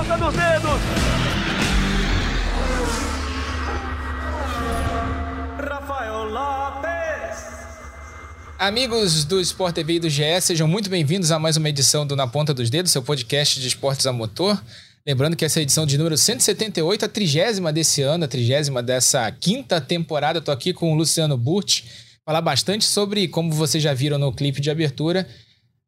[0.00, 0.80] ponta dos dedos.
[5.58, 7.44] Rafael Lopes.
[8.58, 12.16] Amigos do Sport TV e do GE, sejam muito bem-vindos a mais uma edição do
[12.16, 14.58] Na Ponta dos Dedos, seu podcast de esportes a motor.
[15.06, 18.82] Lembrando que essa é a edição de número 178, a trigésima desse ano, a trigésima
[18.82, 20.38] dessa quinta temporada.
[20.38, 21.84] Estou aqui com o Luciano Burti,
[22.24, 25.28] falar bastante sobre, como vocês já viram no clipe de abertura,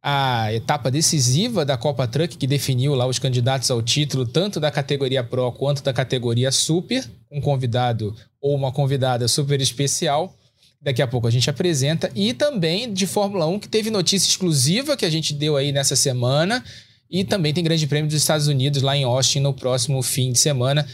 [0.03, 4.71] a etapa decisiva da Copa Truck, que definiu lá os candidatos ao título, tanto da
[4.71, 10.37] categoria Pro quanto da categoria Super, um convidado ou uma convidada super especial.
[10.81, 12.11] Daqui a pouco a gente apresenta.
[12.17, 15.95] E também de Fórmula 1, que teve notícia exclusiva que a gente deu aí nessa
[15.95, 16.65] semana.
[17.09, 20.41] E também tem Grande Prêmio dos Estados Unidos lá em Austin no próximo fim de
[20.41, 20.85] semana.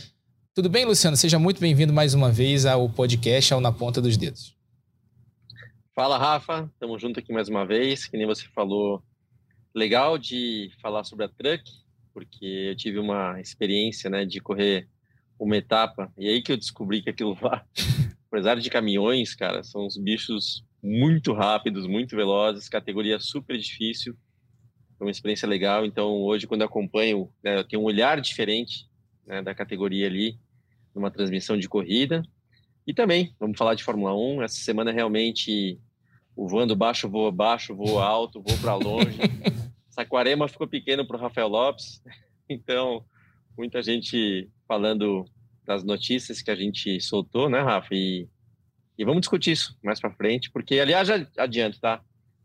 [0.55, 1.17] Tudo bem, Luciano?
[1.17, 4.58] Seja muito bem-vindo mais uma vez ao podcast ao Na Ponta dos Dedos.
[5.99, 6.73] Fala, Rafa.
[6.79, 8.07] Tamo junto aqui mais uma vez.
[8.07, 9.03] Que nem você falou,
[9.75, 11.69] legal de falar sobre a Truck,
[12.15, 14.89] porque eu tive uma experiência né, de correr
[15.37, 16.09] uma etapa.
[16.17, 17.67] E aí que eu descobri que aquilo lá,
[18.31, 24.17] apesar de caminhões, cara, são uns bichos muito rápidos, muito velozes, categoria super difícil.
[24.97, 25.85] Foi uma experiência legal.
[25.85, 28.89] Então, hoje, quando eu acompanho, né, eu tenho um olhar diferente
[29.27, 30.39] né, da categoria ali,
[30.95, 32.23] numa transmissão de corrida.
[32.87, 34.45] E também, vamos falar de Fórmula 1.
[34.45, 35.77] Essa semana, realmente,
[36.47, 39.19] voando baixo, voa baixo, voa alto, voa para longe.
[39.91, 42.03] Saquarema ficou pequeno para o Rafael Lopes.
[42.49, 43.05] Então,
[43.57, 45.25] muita gente falando
[45.67, 47.93] das notícias que a gente soltou, né, Rafa?
[47.93, 48.29] E,
[48.97, 52.01] e vamos discutir isso mais para frente, porque, aliás, já adianto, tá?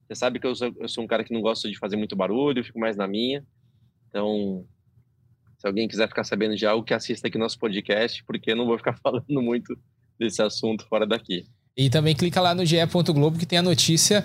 [0.07, 2.15] Você sabe que eu sou, eu sou um cara que não gosta de fazer muito
[2.15, 3.45] barulho, eu fico mais na minha.
[4.09, 4.65] Então,
[5.57, 8.65] se alguém quiser ficar sabendo de algo, que assista aqui nosso podcast, porque eu não
[8.65, 9.77] vou ficar falando muito
[10.19, 11.45] desse assunto fora daqui.
[11.75, 14.23] E também clica lá no ge.globo que tem a notícia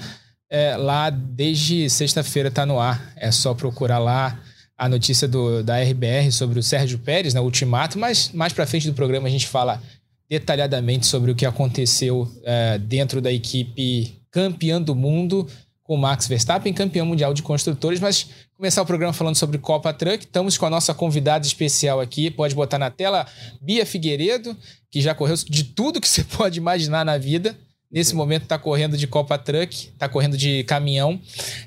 [0.51, 3.13] é, lá desde sexta-feira está no ar.
[3.17, 4.41] É só procurar lá
[4.77, 8.87] a notícia do, da RBR sobre o Sérgio Pérez, né, Ultimato, mas mais para frente
[8.87, 9.83] do programa a gente fala
[10.31, 15.49] detalhadamente sobre o que aconteceu é, dentro da equipe campeã do mundo
[15.89, 20.23] com Max Verstappen, campeão mundial de construtores, mas começar o programa falando sobre Copa Truck.
[20.23, 23.27] Estamos com a nossa convidada especial aqui, pode botar na tela,
[23.59, 24.55] Bia Figueiredo,
[24.91, 27.57] que já correu de tudo que você pode imaginar na vida.
[27.91, 31.19] Nesse momento está correndo de Copa Truck, está correndo de caminhão.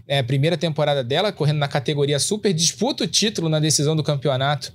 [0.08, 4.72] É primeira temporada dela, correndo na categoria Super, disputa o título na decisão do campeonato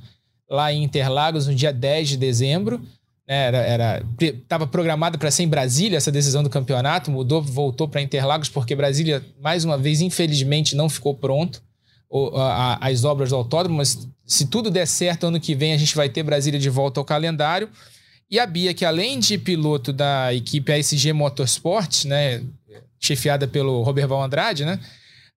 [0.50, 2.82] lá em Interlagos no dia 10 de dezembro.
[3.26, 7.88] Né, era, era estava programada para ser em Brasília essa decisão do campeonato, mudou, voltou
[7.88, 11.60] para Interlagos porque Brasília mais uma vez infelizmente não ficou pronto
[12.09, 15.76] o, a, as obras do autódromo, mas se tudo der certo ano que vem a
[15.76, 17.69] gente vai ter Brasília de volta ao calendário.
[18.28, 22.42] E a Bia, que além de piloto da equipe ASG Motorsport, né,
[22.98, 24.81] chefiada pelo Roberval Andrade, né,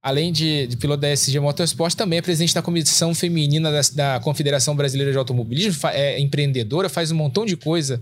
[0.02, 4.20] além de, de, piloto da SG Motorsport, também é presidente da comissão feminina da, da
[4.20, 8.02] Confederação Brasileira de Automobilismo, é empreendedora, faz um montão de coisa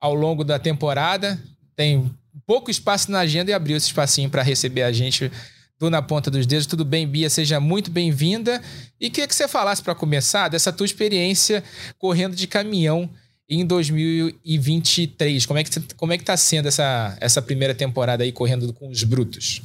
[0.00, 1.38] ao longo da temporada,
[1.76, 2.10] tem
[2.46, 5.30] pouco espaço na agenda e abriu esse espacinho para receber a gente
[5.78, 6.66] do Na Ponta dos Dedos.
[6.66, 7.28] Tudo bem, Bia?
[7.28, 8.62] Seja muito bem-vinda.
[9.00, 11.62] E queria que você falasse, para começar, dessa tua experiência
[11.98, 13.08] correndo de caminhão
[13.48, 15.46] em 2023.
[15.46, 18.88] Como é que, como é que tá sendo essa, essa primeira temporada aí correndo com
[18.88, 19.62] os brutos?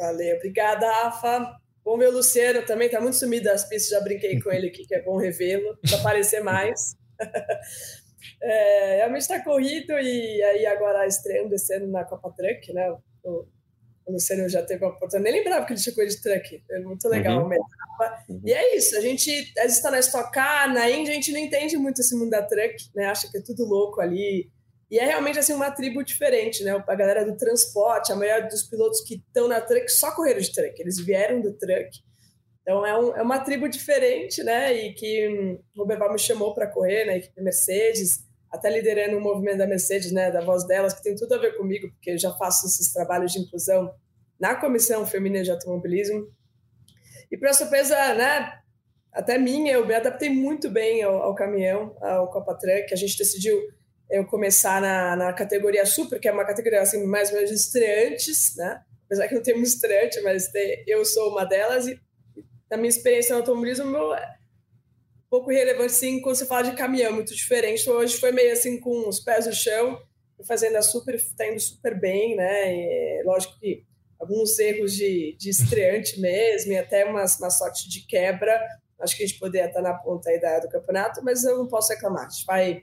[0.00, 1.60] Valeu, obrigada, Rafa.
[1.84, 4.86] Bom ver o Luciano também, tá muito sumido das pistas, já brinquei com ele aqui,
[4.86, 6.96] que é bom revê-lo, para aparecer mais.
[8.42, 12.90] é, realmente está corrido e aí agora estreando esse ano na Copa Truck, né?
[13.22, 13.46] O,
[14.06, 16.78] o Luciano já teve a oportunidade, nem lembrava que ele tinha coisa de truck, é
[16.80, 17.50] muito legal uhum.
[17.50, 18.40] Uhum.
[18.42, 21.32] E é isso, a gente às vezes está na Stock Car, na Indy, a gente
[21.32, 23.04] não entende muito esse mundo da truck, né?
[23.04, 24.50] Acha que é tudo louco ali,
[24.90, 26.72] e é realmente assim uma tribo diferente, né?
[26.86, 30.52] A galera do transporte, a maioria dos pilotos que estão na truck só correram de
[30.52, 31.90] truck, eles vieram do truck.
[32.62, 34.72] Então é, um, é uma tribo diferente, né?
[34.72, 39.20] E que hum, o Roberval me chamou para correr na equipe Mercedes, até liderando o
[39.20, 40.28] movimento da Mercedes, né?
[40.30, 43.32] Da voz delas, que tem tudo a ver comigo, porque eu já faço esses trabalhos
[43.32, 43.94] de inclusão
[44.40, 46.26] na comissão feminina de automobilismo.
[47.30, 48.58] E para surpresa, né?
[49.12, 52.92] Até minha, eu me adaptei muito bem ao, ao caminhão, ao Copa Truck.
[52.92, 53.56] A gente decidiu
[54.10, 58.56] eu começar na, na categoria Super, que é uma categoria assim, mais ou menos estreantes,
[58.56, 58.82] né?
[59.06, 61.86] Apesar que não tem muito estreante, mas tem, eu sou uma delas.
[61.86, 61.98] E
[62.70, 67.12] na minha experiência no automobilismo, é um pouco relevante, sim, quando você fala de caminhão,
[67.12, 67.82] muito diferente.
[67.82, 70.00] Então, hoje foi meio assim, com os pés no chão,
[70.46, 72.74] fazendo a super, está indo super bem, né?
[72.74, 73.84] E, lógico que
[74.18, 78.60] alguns erros de, de estreante mesmo, e até uma, uma sorte de quebra.
[79.00, 81.66] Acho que a gente poderia estar na ponta aí da, do campeonato, mas eu não
[81.66, 82.26] posso reclamar.
[82.26, 82.82] A gente vai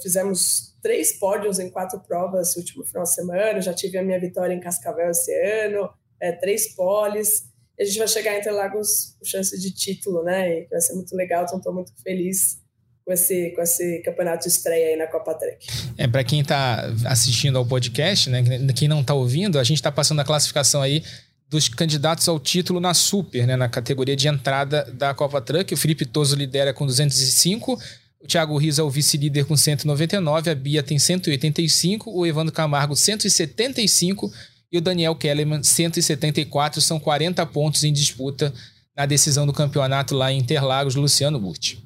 [0.00, 3.60] fizemos três pódios em quatro provas no último final de semana.
[3.60, 5.32] Já tive a minha vitória em Cascavel esse
[5.64, 5.88] ano,
[6.20, 7.44] é, três poles.
[7.78, 10.60] E a gente vai chegar em Interlagos com chance de título, né?
[10.60, 12.58] E vai ser muito legal, então estou muito feliz
[13.04, 15.66] com esse, com esse campeonato de estreia aí na Copa Trek.
[15.96, 18.42] É, para quem está assistindo ao podcast, né?
[18.76, 21.02] Quem não está ouvindo, a gente está passando a classificação aí
[21.48, 25.72] dos candidatos ao título na Super, né, na categoria de entrada da Copa Truck.
[25.72, 27.78] O Felipe Toso lidera com 205,
[28.20, 32.96] o Thiago Riz é o vice-líder com 199, a Bia tem 185, o Evandro Camargo
[32.96, 34.32] 175
[34.72, 36.80] e o Daniel Kellerman 174.
[36.80, 38.52] São 40 pontos em disputa
[38.96, 40.94] na decisão do campeonato lá em Interlagos.
[40.94, 41.82] Luciano Burti.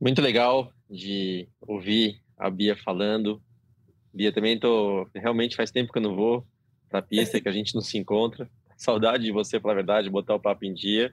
[0.00, 3.40] Muito legal de ouvir a Bia falando.
[4.12, 6.46] Bia, também tô realmente faz tempo que eu não vou
[6.88, 8.48] para a pista, que a gente não se encontra.
[8.76, 11.12] Saudade de você, pela verdade, botar o papo em dia.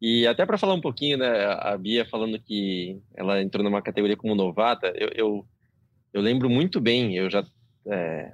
[0.00, 4.16] E até para falar um pouquinho, né, a Bia falando que ela entrou numa categoria
[4.16, 5.46] como novata, eu, eu,
[6.12, 7.44] eu lembro muito bem, eu já.
[7.86, 8.32] É,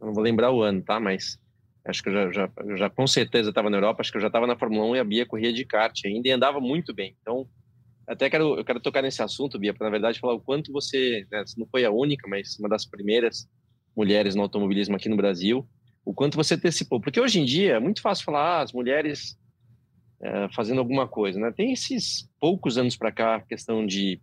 [0.00, 0.98] eu não vou lembrar o ano, tá?
[0.98, 1.38] Mas
[1.84, 4.22] acho que eu já, já, eu já com certeza estava na Europa, acho que eu
[4.22, 6.94] já estava na Fórmula 1 e a Bia corria de kart ainda e andava muito
[6.94, 7.16] bem.
[7.20, 7.48] Então,
[8.06, 11.26] até quero, eu quero tocar nesse assunto, Bia, para na verdade falar o quanto você,
[11.30, 13.48] né, você não foi a única, mas uma das primeiras
[13.96, 15.68] mulheres no automobilismo aqui no Brasil
[16.04, 17.00] o quanto você antecipou.
[17.00, 19.38] Porque hoje em dia é muito fácil falar ah, as mulheres
[20.52, 21.50] fazendo alguma coisa, né?
[21.50, 24.20] Tem esses poucos anos para cá, questão de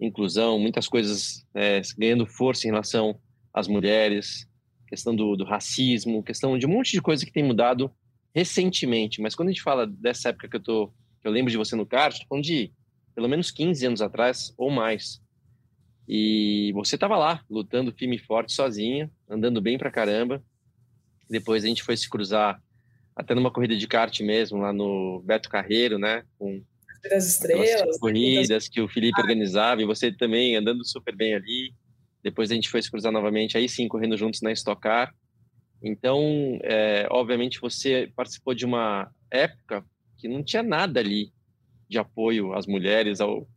[0.00, 3.20] inclusão, muitas coisas é, ganhando força em relação
[3.52, 4.48] às mulheres,
[4.88, 7.90] questão do, do, racismo, questão de um monte de coisa que tem mudado
[8.34, 9.20] recentemente.
[9.20, 10.88] Mas quando a gente fala dessa época que eu tô,
[11.20, 12.72] que eu lembro de você no kart, tô falando de
[13.14, 15.20] pelo menos 15 anos atrás ou mais.
[16.08, 20.42] E você estava lá, lutando firme e forte sozinha, andando bem pra caramba.
[21.28, 22.60] Depois a gente foi se cruzar
[23.20, 26.24] até numa corrida de kart mesmo, lá no Beto Carreiro, né?
[26.38, 26.62] Com
[27.08, 27.98] das estrelas.
[27.98, 31.72] Corridas que o Felipe organizava e você também andando super bem ali.
[32.22, 35.14] Depois a gente foi se cruzar novamente, aí sim, correndo juntos na Stock Car.
[35.82, 39.84] Então, é, obviamente, você participou de uma época
[40.18, 41.32] que não tinha nada ali
[41.88, 43.48] de apoio às mulheres, ao,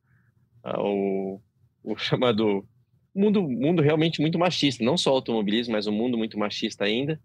[0.64, 1.42] ao,
[1.86, 2.66] ao chamado
[3.14, 7.20] mundo, mundo realmente muito machista, não só o automobilismo, mas um mundo muito machista ainda.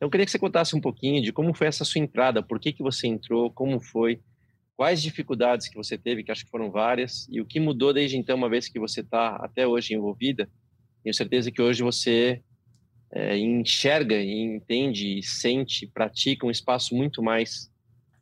[0.00, 2.58] Então, eu queria que você contasse um pouquinho de como foi essa sua entrada, por
[2.58, 4.18] que, que você entrou, como foi,
[4.74, 8.16] quais dificuldades que você teve, que acho que foram várias, e o que mudou desde
[8.16, 10.48] então, uma vez que você está até hoje envolvida.
[11.04, 12.42] Tenho certeza que hoje você
[13.12, 17.70] é, enxerga, entende, sente, pratica um espaço muito mais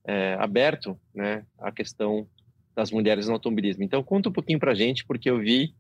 [0.05, 2.27] é, aberto né, à questão
[2.75, 3.85] das mulheres no automobilismo.
[3.85, 5.77] Então, conta um pouquinho para gente, porque eu vi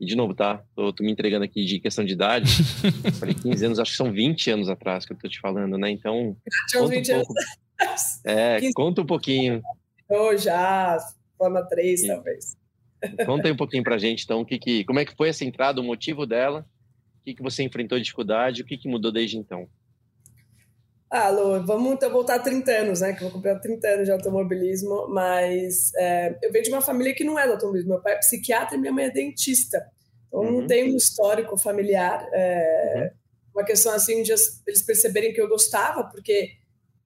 [0.00, 0.62] e de novo, tá?
[0.74, 2.50] Tô, tô me entregando aqui de questão de idade.
[3.18, 5.90] Falei 15 anos, acho que são 20 anos atrás que eu tô te falando, né?
[5.90, 6.36] Então.
[6.72, 7.32] Conta 20 um pouco.
[7.80, 8.24] anos.
[8.24, 8.72] É, 15...
[8.74, 9.62] conta um pouquinho.
[10.08, 10.98] Eu já,
[11.36, 12.06] forma 3, Sim.
[12.08, 12.56] talvez.
[13.26, 15.44] Conta aí um pouquinho pra gente, então, o que que, como é que foi essa
[15.44, 16.66] entrada, o motivo dela,
[17.20, 19.68] o que, que você enfrentou de dificuldade, o que, que mudou desde então?
[21.16, 23.12] Ah, Lu, vamos então voltar 30 anos, né?
[23.12, 27.14] Que eu vou comprar 30 anos de automobilismo, mas é, eu venho de uma família
[27.14, 27.90] que não é do automobilismo.
[27.92, 29.80] Meu pai é psiquiatra e minha mãe é dentista.
[30.26, 30.62] Então uhum.
[30.62, 32.28] não tem um histórico familiar.
[32.32, 33.10] É, uhum.
[33.54, 34.32] Uma questão assim de
[34.66, 36.50] eles perceberem que eu gostava, porque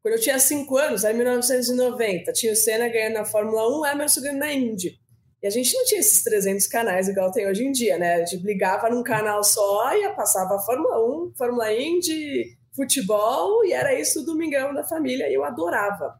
[0.02, 3.86] quando eu tinha 5 anos, era em 1990, tinha o Senna ganhando na Fórmula 1,
[3.92, 4.98] Emerson ganhando na Indy.
[5.42, 8.14] E a gente não tinha esses 300 canais igual tem hoje em dia, né?
[8.14, 13.72] A gente ligava num canal só e passava a Fórmula 1, Fórmula Indy futebol e
[13.72, 16.16] era isso o domingão da família e eu adorava.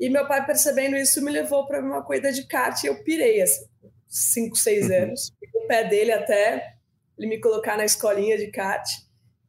[0.00, 3.42] E meu pai, percebendo isso, me levou para uma corrida de kart e eu pirei,
[3.42, 3.66] assim,
[4.08, 5.02] cinco, seis uhum.
[5.02, 5.32] anos.
[5.54, 6.76] o pé dele até
[7.18, 8.88] ele me colocar na escolinha de kart.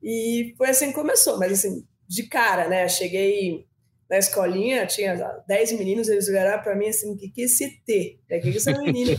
[0.01, 2.88] E foi assim que começou, mas assim, de cara, né?
[2.89, 3.65] Cheguei
[4.09, 5.15] na escolinha, tinha
[5.47, 8.19] dez meninos, eles olharam para mim assim, o que, que é esse T?
[8.25, 9.12] O que, que esse menino?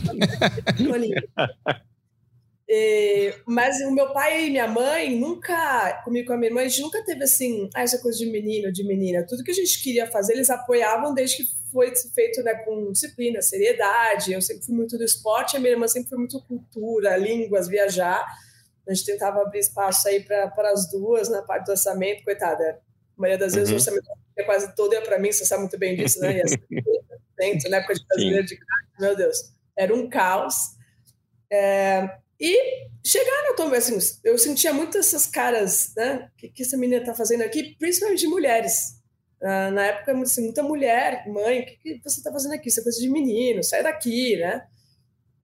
[2.67, 6.67] E, mas o meu pai e minha mãe nunca, comigo com a minha irmã, a
[6.67, 9.25] gente nunca teve assim, ah, essa coisa de menino, de menina.
[9.25, 13.41] Tudo que a gente queria fazer, eles apoiavam desde que foi feito né, com disciplina,
[13.41, 14.33] seriedade.
[14.33, 18.25] Eu sempre fui muito do esporte, a minha irmã sempre foi muito cultura, línguas, viajar.
[18.87, 22.79] A gente tentava abrir espaço aí para as duas na parte do orçamento, coitada.
[23.17, 23.75] A maioria das vezes uhum.
[23.75, 24.07] o orçamento
[24.37, 26.37] é quase todo é para mim, você sabe muito bem disso, né?
[26.37, 30.75] E assim, na época de brasileiro de casa, meu Deus, era um caos.
[31.51, 36.29] É, e chegaram a tomar, assim, eu sentia muito essas caras, né?
[36.33, 37.75] O que, que essa menina tá fazendo aqui?
[37.79, 39.01] Principalmente de mulheres.
[39.41, 42.69] Uh, na época, assim, muita mulher, mãe, o que, que você tá fazendo aqui?
[42.69, 44.65] Isso é coisa de menino, sai daqui, né?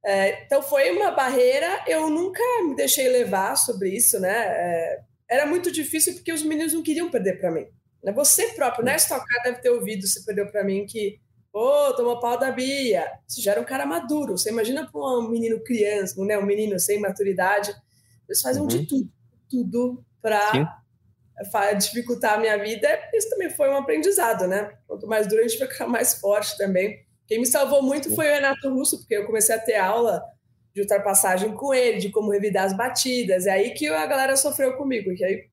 [0.04, 4.48] É, então foi uma barreira, eu nunca me deixei levar sobre isso, né?
[4.48, 7.68] É, era muito difícil porque os meninos não queriam perder para mim.
[8.04, 8.12] Né?
[8.12, 8.96] Você próprio, né?
[8.96, 11.20] Estocar deve ter ouvido, se perdeu para mim, que
[11.52, 13.12] Pô, tomou pau da Bia.
[13.28, 14.38] Você já era um cara maduro.
[14.38, 16.38] Você imagina para um menino criança, né?
[16.38, 17.74] um menino sem maturidade.
[18.28, 18.68] Eles fazem uhum.
[18.68, 19.10] de tudo,
[19.50, 24.72] tudo para dificultar a minha vida, isso também foi um aprendizado, né?
[24.88, 27.04] Quanto mais duro a gente fica mais forte também.
[27.28, 30.24] Quem me salvou muito foi o Renato Russo, porque eu comecei a ter aula
[30.74, 33.46] de ultrapassagem com ele, de como revidar as batidas.
[33.46, 35.50] É aí que a galera sofreu comigo, que aí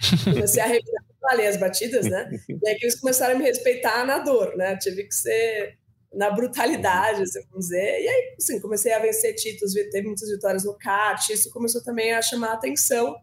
[0.24, 2.30] comecei a revidar as batidas, né?
[2.48, 4.76] E aí eles começaram a me respeitar na dor, né?
[4.76, 5.78] Tive que ser
[6.12, 8.02] na brutalidade, assim, vamos dizer.
[8.02, 12.12] E aí, assim, comecei a vencer títulos, teve muitas vitórias no kart, isso começou também
[12.12, 13.16] a chamar a atenção.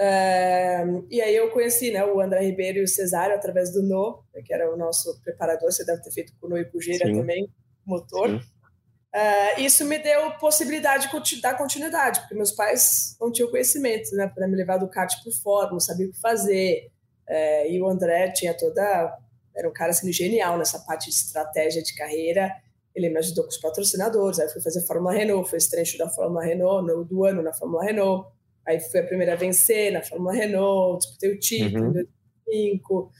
[0.00, 4.22] É, e aí eu conheci né, o André Ribeiro e o Cesário através do No,
[4.44, 6.80] que era o nosso preparador, você deve ter feito com o No e com o
[6.80, 7.48] Gira também,
[7.84, 8.30] motor.
[8.30, 14.30] Uh, isso me deu possibilidade de dar continuidade, porque meus pais não tinham conhecimento né,
[14.32, 16.92] para me levar do kart por fora, não sabia o que fazer.
[17.28, 19.18] Uh, e o André tinha toda.
[19.54, 22.54] Era um cara assim, genial nessa parte de estratégia de carreira.
[22.94, 24.38] Ele me ajudou com os patrocinadores.
[24.38, 27.84] Aí fui fazer Fórmula Renault, foi trecho da Fórmula Renault, no, do ano na Fórmula
[27.84, 28.28] Renault.
[28.66, 31.90] Aí fui a primeira a vencer na Fórmula Renault, disputei o título uhum.
[31.90, 32.06] em
[32.46, 33.12] 2005.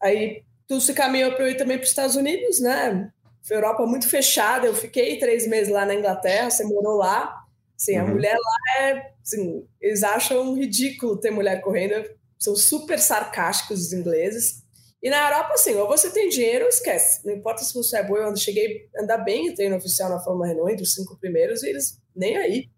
[0.00, 3.12] Aí tudo se caminhou para eu ir também para os Estados Unidos, né?
[3.42, 4.66] Foi Europa muito fechada.
[4.66, 7.34] Eu fiquei três meses lá na Inglaterra, você morou lá.
[7.76, 8.06] Assim, uhum.
[8.06, 9.12] a mulher lá é.
[9.22, 11.94] Assim, eles acham ridículo ter mulher correndo,
[12.42, 14.62] são super sarcásticos os ingleses.
[15.00, 17.24] E na Europa, assim, ou você tem dinheiro ou esquece.
[17.24, 20.20] Não importa se você é bom, eu cheguei a andar bem em treino oficial na
[20.20, 22.68] Fórmula Renault, entre os cinco primeiros, e eles nem aí.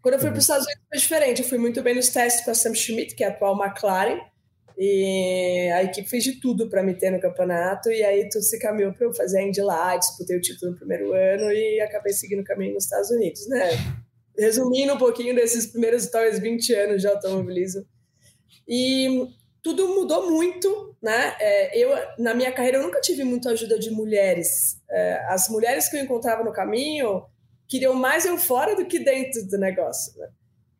[0.00, 0.56] Quando eu fui para os uhum.
[0.56, 1.42] Estados Unidos foi diferente.
[1.42, 4.20] Eu fui muito bem nos testes com a Sam Schmidt, que é a atual McLaren,
[4.78, 8.58] e a equipe fez de tudo para me ter no campeonato, e aí tudo se
[8.58, 12.12] caminhou para eu fazer a Indy lá, disputei o título no primeiro ano e acabei
[12.12, 13.70] seguindo o caminho nos Estados Unidos, né?
[14.38, 17.84] Resumindo um pouquinho desses primeiros, talvez 20 anos de automobilismo.
[18.66, 19.28] E
[19.62, 21.36] tudo mudou muito, né?
[21.40, 24.80] É, eu, na minha carreira, eu nunca tive muita ajuda de mulheres.
[24.90, 27.24] É, as mulheres que eu encontrava no caminho
[27.66, 30.28] queriam mais eu fora do que dentro do negócio, né?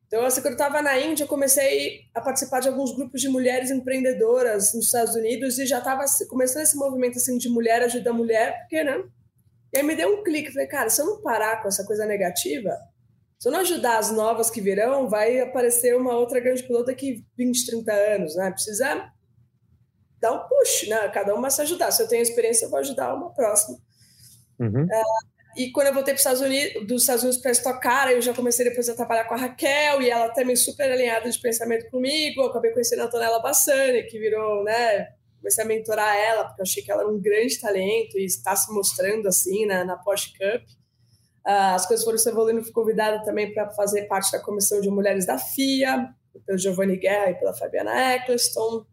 [0.06, 3.28] Então, assim, quando eu estava na Índia, eu comecei a participar de alguns grupos de
[3.28, 8.10] mulheres empreendedoras nos Estados Unidos e já estava começando esse movimento assim de mulher ajuda
[8.10, 9.04] mulher, porque, né?
[9.70, 12.06] E aí me deu um clique, falei, cara, se eu não parar com essa coisa
[12.06, 12.74] negativa,
[13.38, 17.24] se eu não ajudar as novas que virão, vai aparecer uma outra grande piloto daqui
[17.36, 18.50] 20, 30 anos, né?
[18.50, 19.12] Precisa
[20.20, 21.08] dar um push, né?
[21.10, 21.92] Cada uma se ajudar.
[21.92, 23.78] Se eu tenho experiência, eu vou ajudar uma próxima.
[24.58, 24.84] Uhum.
[24.84, 28.20] Uh, e quando eu voltei para os Estados Unidos, dos Estados Unidos para estocar, eu
[28.20, 31.88] já comecei depois a trabalhar com a Raquel e ela também super alinhada de pensamento
[31.90, 32.42] comigo.
[32.42, 35.08] Eu acabei conhecendo a Antonella Bassani, que virou, né?
[35.38, 38.56] Comecei a mentorar ela, porque eu achei que ela era um grande talento e está
[38.56, 40.62] se mostrando assim na, na Porsche Cup.
[41.48, 44.90] Uh, as coisas foram se evoluindo, fui convidada também para fazer parte da comissão de
[44.90, 46.10] mulheres da FIA,
[46.44, 48.84] pelo Giovanni Guerra e pela Fabiana Eccleston.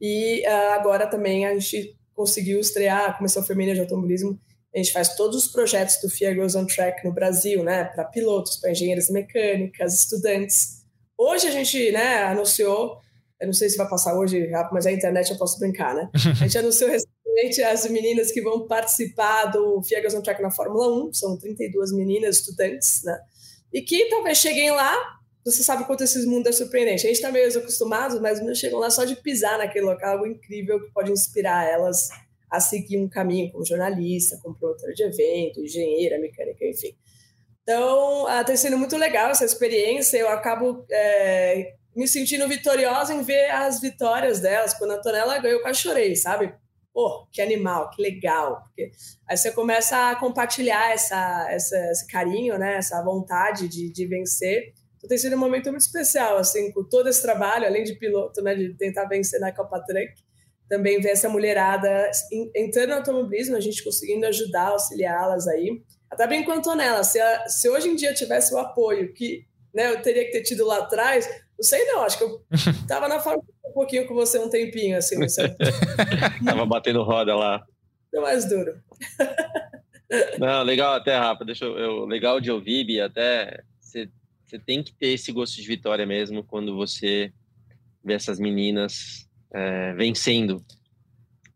[0.00, 4.38] E uh, agora também a gente conseguiu estrear a Comissão Feminina de Automobilismo
[4.76, 8.04] a gente faz todos os projetos do FIA Girls on Track no Brasil, né, para
[8.04, 10.84] pilotos, para engenheiras mecânicas, estudantes.
[11.16, 13.00] Hoje a gente, né, anunciou,
[13.40, 16.10] eu não sei se vai passar hoje, mas a internet eu posso brincar, né?
[16.12, 16.90] A gente anunciou
[17.36, 21.36] recentemente as meninas que vão participar do FIA Girls on Track na Fórmula 1, são
[21.36, 23.18] 32 meninas estudantes, né?
[23.72, 24.96] E que talvez cheguem lá,
[25.44, 27.04] você sabe quanto esses mundos é surpreendente.
[27.04, 30.26] A gente está meio acostumado, mas não chegam lá só de pisar naquele local, algo
[30.26, 32.08] incrível que pode inspirar elas
[32.50, 36.96] a seguir um caminho como jornalista, como promotora de evento, engenheira, mecânica, enfim.
[37.62, 40.16] Então, ah, tem sido muito legal essa experiência.
[40.16, 44.74] Eu acabo é, me sentindo vitoriosa em ver as vitórias delas.
[44.74, 46.54] Quando a Antonella ganhou, eu quase chorei, sabe?
[46.96, 48.62] Pô, que animal, que legal.
[48.62, 48.90] Porque
[49.28, 52.76] aí você começa a compartilhar essa, essa, esse carinho, né?
[52.78, 54.72] essa vontade de, de vencer.
[54.96, 58.40] Então, tem sido um momento muito especial, assim, com todo esse trabalho, além de piloto,
[58.40, 58.54] né?
[58.54, 60.10] de tentar vencer na Copa Truck
[60.70, 62.10] também ver essa mulherada
[62.54, 65.82] entrando no automobilismo, a gente conseguindo ajudar, auxiliá-las aí.
[66.10, 69.90] Até bem quanto nela, se, a, se hoje em dia tivesse o apoio que né,
[69.90, 72.40] eu teria que ter tido lá atrás, não sei não, acho que eu
[72.88, 75.16] tava na forma um pouquinho com você um tempinho, assim.
[76.44, 77.64] tava batendo roda lá.
[78.12, 78.80] Deu mais duro.
[80.38, 84.08] não, legal até, Rafa, deixa eu, eu legal de ouvir, Bia, até você,
[84.44, 87.32] você tem que ter esse gosto de vitória mesmo quando você
[88.04, 90.64] vê essas meninas é, vencendo.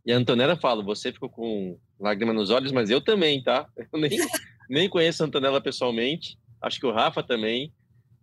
[0.05, 3.67] E a Antonella fala: você ficou com lágrima nos olhos, mas eu também, tá?
[3.93, 4.11] Eu nem,
[4.69, 7.73] nem conheço a Antonella pessoalmente, acho que o Rafa também,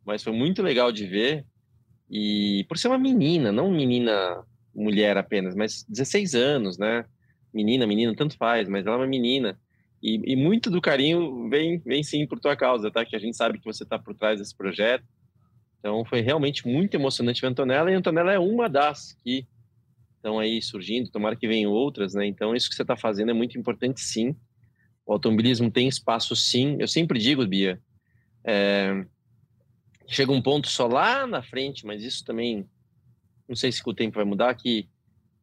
[0.05, 1.45] mas foi muito legal de ver.
[2.09, 7.05] E por ser uma menina, não menina mulher apenas, mas 16 anos, né?
[7.53, 9.59] Menina, menina, tanto faz, mas ela é uma menina.
[10.01, 13.03] E, e, muito do carinho vem, vem sim por tua causa, tá?
[13.03, 15.03] Que a gente sabe que você está por trás desse projeto.
[15.79, 19.47] Então foi realmente muito emocionante ver a Antonella, e a Antonella é uma das que
[20.17, 22.25] estão aí surgindo, tomara que venham outras, né?
[22.25, 24.35] Então, isso que você está fazendo é muito importante, sim.
[25.05, 26.75] O automobilismo tem espaço, sim.
[26.79, 27.79] Eu sempre digo, Bia,
[28.43, 29.05] é...
[30.07, 32.67] chega um ponto só lá na frente, mas isso também
[33.47, 34.89] não sei se o tempo vai mudar, que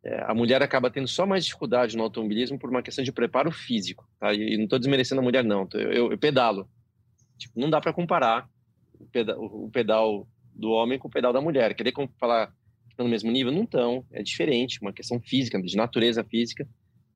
[0.04, 3.50] é, a mulher acaba tendo só mais dificuldade no automobilismo por uma questão de preparo
[3.50, 4.34] físico, tá?
[4.34, 5.66] E não estou desmerecendo a mulher, não.
[5.72, 6.68] Eu, eu, eu pedalo.
[7.38, 8.48] Tipo, não dá para comparar
[8.98, 11.74] o pedal, o pedal, do homem com o pedal da mulher.
[11.74, 13.50] Querer falar que estão no mesmo nível?
[13.50, 14.04] Não estão.
[14.12, 16.68] É diferente, uma questão física, de natureza física.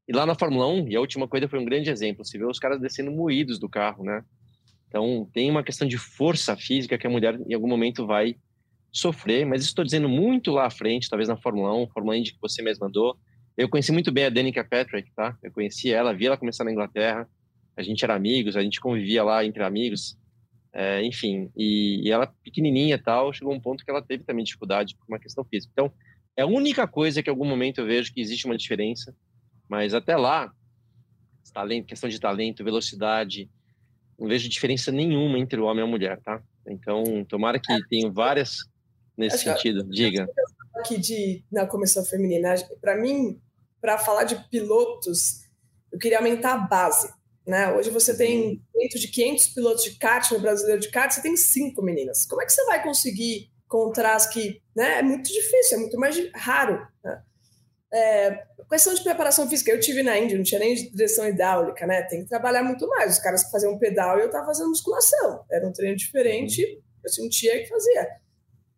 [0.08, 2.46] E lá na Fórmula 1, e a última coisa foi um grande exemplo, você vê
[2.46, 4.24] os caras descendo moídos do carro, né?
[4.88, 8.36] Então, tem uma questão de força física que a mulher em algum momento vai
[8.90, 12.40] sofrer, mas estou dizendo muito lá à frente, talvez na Fórmula 1, Fórmula Indy que
[12.40, 13.16] você mesmo andou.
[13.56, 15.36] Eu conheci muito bem a Danica Patrick, tá?
[15.42, 17.28] Eu conheci ela, vi ela começar na Inglaterra,
[17.76, 20.16] a gente era amigos, a gente convivia lá entre amigos,
[20.72, 24.96] é, enfim, e, e, ela pequenininha tal, chegou um ponto que ela teve também dificuldade
[24.96, 25.70] por uma questão física.
[25.72, 25.92] Então,
[26.36, 29.14] é a única coisa que em algum momento eu vejo que existe uma diferença,
[29.68, 30.52] mas até lá,
[31.52, 33.50] talento, questão de talento, velocidade,
[34.18, 36.42] não vejo diferença nenhuma entre o homem e a mulher, tá?
[36.66, 38.58] Então, tomara que tenham várias
[39.16, 39.84] nesse Acho sentido.
[39.84, 40.28] Diga.
[40.76, 43.40] Aqui de, na comissão feminina, para mim,
[43.80, 45.44] para falar de pilotos,
[45.92, 47.12] eu queria aumentar a base.
[47.46, 47.72] Né?
[47.72, 48.60] Hoje você tem uhum.
[48.74, 52.26] dentro de 500 pilotos de kart no brasileiro de kart, você tem cinco meninas.
[52.26, 54.98] Como é que você vai conseguir encontrar as que, né?
[54.98, 56.86] É muito difícil, é muito mais raro.
[57.02, 57.22] Né?
[57.92, 62.02] É, questão de preparação física, eu tive na Índia, não tinha nem direção hidráulica, né?
[62.02, 63.14] Tem que trabalhar muito mais.
[63.14, 65.44] Os caras faziam pedal e eu estava fazendo musculação.
[65.50, 66.82] Era um treino diferente, uhum.
[67.04, 68.08] eu sentia que fazia.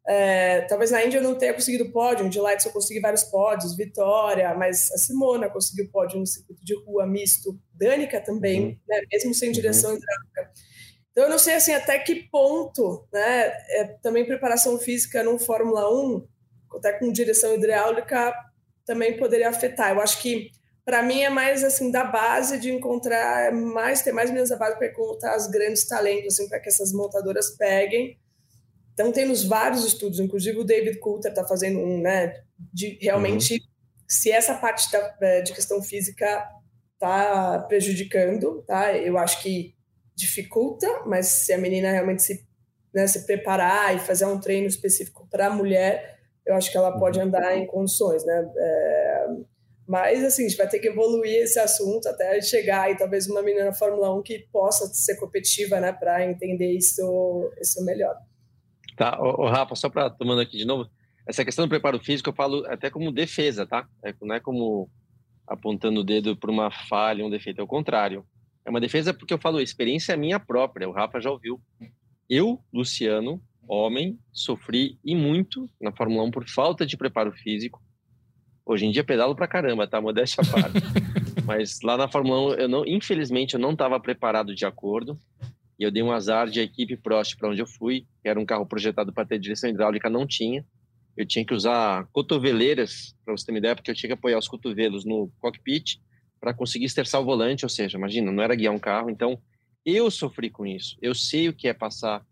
[0.06, 3.76] É, talvez na Índia eu não tenha conseguido pódio, de Lights eu consegui vários pódios,
[3.76, 8.76] Vitória, mas a Simona conseguiu pódio no circuito de rua misto, Danica também, uhum.
[8.88, 9.96] né, mesmo sem direção uhum.
[9.98, 10.52] hidráulica.
[11.12, 15.92] Então eu não sei assim até que ponto, né, é, também preparação física no Fórmula
[15.92, 16.26] 1,
[16.76, 18.32] até com direção hidráulica,
[18.92, 19.92] também poderia afetar.
[19.92, 20.50] Eu acho que
[20.84, 24.76] para mim é mais assim da base de encontrar mais ter mais meninas da base
[24.76, 28.18] para encontrar os grandes talentos assim para que essas montadoras peguem
[29.00, 33.60] então, temos vários estudos, inclusive o David Coulter está fazendo um, né, de realmente uhum.
[34.06, 36.46] se essa parte da, é, de questão física
[36.92, 38.94] está prejudicando, tá?
[38.94, 39.74] Eu acho que
[40.14, 42.46] dificulta, mas se a menina realmente se,
[42.92, 46.19] né, se preparar e fazer um treino específico para a mulher,
[46.50, 47.26] eu acho que ela pode uhum.
[47.26, 48.50] andar em condições, né?
[48.56, 49.26] É,
[49.86, 53.42] mas, assim, a gente vai ter que evoluir esse assunto até chegar aí, talvez, uma
[53.42, 58.14] menina na Fórmula 1 que possa ser competitiva, né, para entender isso, isso melhor.
[58.96, 60.88] Tá, o, Rafa, só para tomando aqui de novo,
[61.26, 63.88] essa questão do preparo físico eu falo até como defesa, tá?
[64.04, 64.88] É, não é como
[65.46, 68.24] apontando o dedo para uma falha, um defeito, é o contrário.
[68.64, 71.60] É uma defesa porque eu falo, experiência é minha própria, o Rafa já ouviu.
[72.28, 77.80] Eu, Luciano, homem, sofri e muito na Fórmula 1 por falta de preparo físico.
[78.66, 80.00] Hoje em dia pedalo pra caramba, tá?
[80.00, 80.78] Modéstia à parte.
[81.46, 85.16] Mas lá na Fórmula 1, eu não, infelizmente, eu não estava preparado de acordo.
[85.78, 88.38] E eu dei um azar de a equipe Prost para onde eu fui, que era
[88.38, 90.64] um carro projetado para ter direção hidráulica, não tinha.
[91.16, 94.38] Eu tinha que usar cotoveleiras, para você ter uma ideia, porque eu tinha que apoiar
[94.38, 95.98] os cotovelos no cockpit
[96.40, 99.10] para conseguir esterçar o volante, ou seja, imagina, não era guiar um carro.
[99.10, 99.40] Então,
[99.84, 100.96] eu sofri com isso.
[101.00, 102.24] Eu sei o que é passar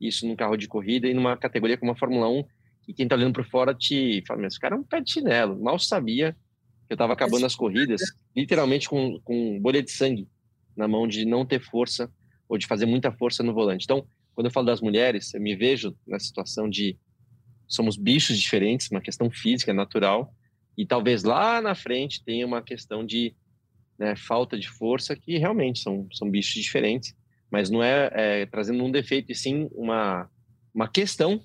[0.00, 2.44] isso num carro de corrida e numa categoria como a Fórmula 1,
[2.82, 5.10] que quem está olhando por fora te fala, mas esse cara é um pé de
[5.10, 5.60] chinelo.
[5.60, 6.32] Mal sabia
[6.86, 8.00] que eu estava acabando as corridas,
[8.34, 10.28] literalmente com, com bolha de sangue
[10.76, 12.10] na mão de não ter força
[12.48, 13.84] ou de fazer muita força no volante.
[13.84, 16.96] Então, quando eu falo das mulheres, eu me vejo na situação de
[17.66, 20.32] somos bichos diferentes, uma questão física, natural,
[20.76, 23.34] e talvez lá na frente tenha uma questão de
[23.98, 27.14] né, falta de força, que realmente são, são bichos diferentes,
[27.50, 30.28] mas não é, é, trazendo um defeito, e sim uma,
[30.74, 31.40] uma questão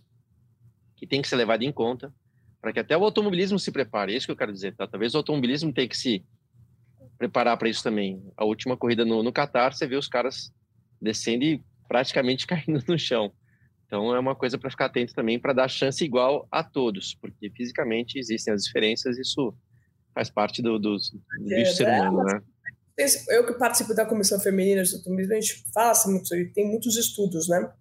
[0.95, 2.13] que tem que ser levada em conta
[2.61, 4.13] para que até o automobilismo se prepare.
[4.13, 4.87] É isso que eu quero dizer, tá?
[4.87, 6.23] Talvez o automobilismo tenha que se
[7.17, 8.21] preparar para isso também.
[8.37, 10.53] A última corrida no, no Qatar, você vê os caras
[11.01, 13.33] descendo e praticamente caindo no chão.
[13.85, 17.49] Então é uma coisa para ficar atento também para dar chance igual a todos, porque
[17.49, 19.53] fisicamente existem as diferenças, isso
[20.13, 22.41] faz parte do, do, do é, ser humano, né?
[23.29, 26.97] Eu que participo da comissão feminina de automobilismo, a gente fala assim muito, tem muitos
[26.97, 27.71] estudos, né?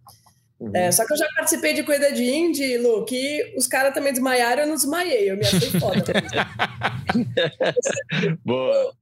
[0.58, 0.70] Uhum.
[0.74, 4.12] É, só que eu já participei de corrida de Indy, Lu, que os caras também
[4.12, 6.04] desmaiaram, eu não desmaiei, eu me achei foda.
[8.44, 8.94] Boa.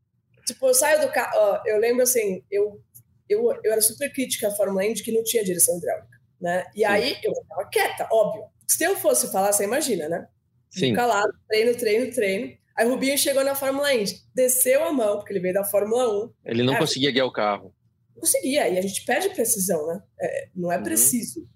[0.47, 2.81] Tipo, eu saio do carro, eu lembro assim, eu
[3.29, 6.64] eu, eu era super crítica à Fórmula Indy que não tinha direção hidráulica, né?
[6.75, 6.85] E Sim.
[6.85, 8.44] aí eu estava quieta, óbvio.
[8.66, 10.27] Se eu fosse falar, você imagina, né?
[10.71, 10.94] Sim.
[10.94, 12.57] Calado, treino, treino, treino.
[12.79, 16.27] Aí o Rubinho chegou na Fórmula Indy, desceu a mão, porque ele veio da Fórmula
[16.27, 16.33] 1.
[16.47, 17.75] Ele não conseguia guiar o carro.
[18.14, 20.03] Conseguia, e a gente perde precisão, né?
[20.21, 20.83] É, não é uhum.
[20.83, 21.49] preciso.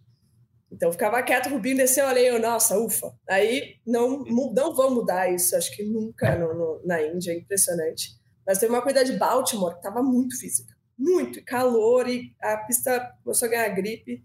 [0.71, 3.13] Então ficava quieto, o Rubinho desceu ali, eu, nossa, ufa.
[3.29, 8.11] Aí não, não vão mudar isso, acho que nunca no, no, na Índia, é impressionante.
[8.47, 13.15] Mas teve uma corrida de Baltimore que estava muito física muito calor e a pista
[13.25, 14.25] começou a ganhar gripe.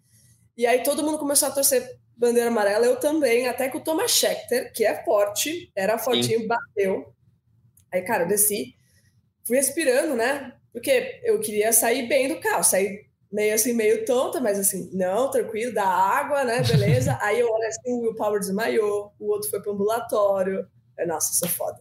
[0.56, 4.12] E aí todo mundo começou a torcer bandeira amarela, eu também, até que o Thomas
[4.12, 6.48] Schechter, que é forte, era fortinho, Sim.
[6.48, 7.14] bateu.
[7.92, 8.76] Aí, cara, eu desci,
[9.46, 10.54] fui respirando, né?
[10.74, 15.30] Porque eu queria sair bem do carro, sair meio assim, meio tonta, mas assim, não,
[15.30, 16.62] tranquilo, dá água, né?
[16.64, 17.18] Beleza.
[17.22, 20.68] Aí eu olho assim, o Will Power desmaiou, o outro foi pro ambulatório.
[20.98, 21.80] Eu, Nossa, sou foda.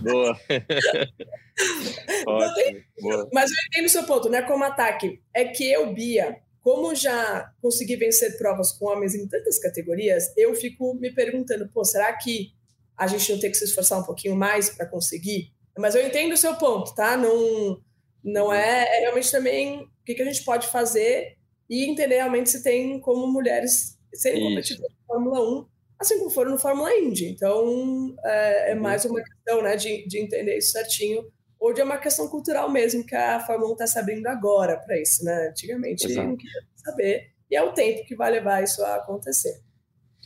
[0.00, 0.38] Boa.
[2.26, 3.28] Ótimo, boa.
[3.32, 4.42] Mas eu entendo o seu ponto, né?
[4.42, 5.20] Como ataque.
[5.32, 10.54] É que eu, Bia, como já consegui vencer provas com homens em tantas categorias, eu
[10.54, 12.54] fico me perguntando, pô, será que
[12.96, 15.52] a gente não tem que se esforçar um pouquinho mais para conseguir?
[15.76, 17.18] Mas eu entendo o seu ponto, tá?
[17.18, 17.78] Não,
[18.24, 21.36] não é, é realmente também o que, que a gente pode fazer
[21.68, 25.66] e entender realmente se tem como mulheres serem competidoras na Fórmula 1
[25.98, 27.26] assim como foram no Fórmula Indy.
[27.26, 28.80] Então, é, é uhum.
[28.80, 31.24] mais uma questão né, de, de entender isso certinho,
[31.64, 35.00] ou de uma questão cultural mesmo, que a Fórmula 1 está se abrindo agora para
[35.00, 35.48] isso, né?
[35.48, 36.28] Antigamente Exato.
[36.28, 39.62] não queria saber, e é o tempo que vai levar isso a acontecer.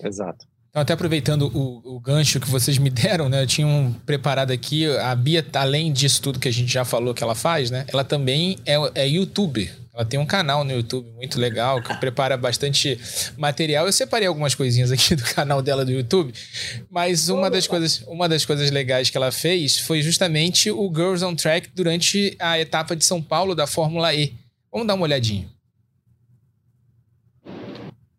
[0.02, 0.44] Exato.
[0.68, 3.40] Então, até aproveitando o, o, gancho que vocês me deram, né?
[3.40, 4.84] Eu tinha um preparado aqui.
[4.96, 7.86] A Bia, além disso tudo que a gente já falou que ela faz, né?
[7.86, 9.72] Ela também é, é youtuber.
[9.98, 12.96] Ela tem um canal no YouTube muito legal, que prepara bastante
[13.36, 13.84] material.
[13.84, 16.32] Eu separei algumas coisinhas aqui do canal dela do YouTube,
[16.88, 21.24] mas uma das coisas, uma das coisas legais que ela fez foi justamente o Girls
[21.24, 24.36] on Track durante a etapa de São Paulo da Fórmula E.
[24.70, 25.48] Vamos dar uma olhadinha.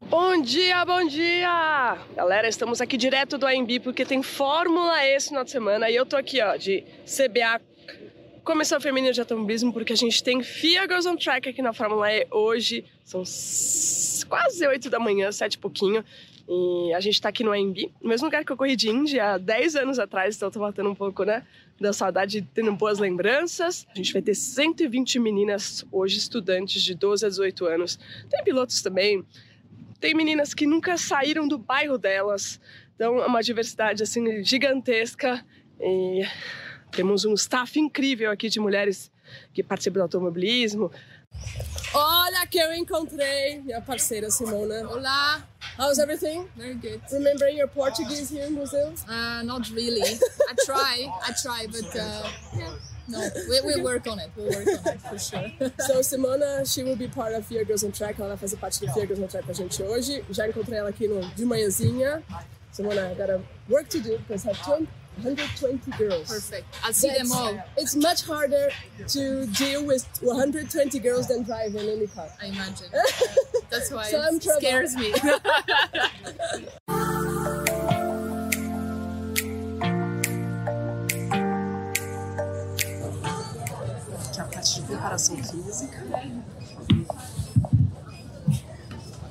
[0.02, 1.98] Bom dia, bom dia!
[2.13, 5.96] Galera, estamos aqui direto do AMB porque tem Fórmula E esse final de semana e
[5.96, 7.62] eu tô aqui, ó, de CBA
[8.43, 12.12] Comissão Feminina de Automobilismo, porque a gente tem FIA Girls on Track aqui na Fórmula
[12.12, 12.86] E hoje.
[13.04, 13.23] São
[14.28, 16.04] quase 8 da manhã, 7 e pouquinho.
[16.47, 19.19] E a gente tá aqui no AMB, no mesmo lugar que eu corri de Indy
[19.19, 21.45] há 10 anos atrás, então tô matando um pouco, né,
[21.80, 23.86] da saudade, tendo boas lembranças.
[23.93, 27.99] A gente vai ter 120 meninas hoje, estudantes de 12 a 18 anos.
[28.32, 29.23] Tem pilotos também,
[29.99, 32.60] tem meninas que nunca saíram do bairro delas.
[32.95, 35.45] Então é uma diversidade, assim, gigantesca.
[35.80, 36.23] E
[36.91, 39.12] temos um staff incrível aqui de mulheres
[39.54, 40.91] que participam do automobilismo.
[41.93, 44.88] Olha que eu encontrei minha parceira Simona.
[44.89, 45.47] Olá.
[45.78, 46.47] How's everything?
[46.56, 47.02] Very good.
[47.12, 48.93] Remembering your Portuguese here in Brazil?
[49.08, 50.02] Uh, not really.
[50.02, 52.75] I try, I try, but uh, yeah.
[53.08, 54.30] No, we, we'll work on it.
[54.36, 55.52] We'll work on it for sure.
[55.80, 58.19] so Simona, she will be part of Fear Girls on Track.
[58.19, 60.23] Ela vai fazer parte do Fear Girls on Track com a gente hoje.
[60.30, 62.21] Já encontrei ela aqui no, de manhãzinha.
[62.71, 66.28] Simona, I gotta work to do because I have 20, 120 girls.
[66.30, 66.65] Perfect.
[66.84, 67.63] I'll see That's, them all.
[67.78, 68.69] It's much harder
[69.08, 72.30] to deal with 120 girls than drive in any car.
[72.41, 72.88] I imagine.
[73.69, 75.13] That's why so it scares me.
[84.38, 86.04] A parte de preparação física.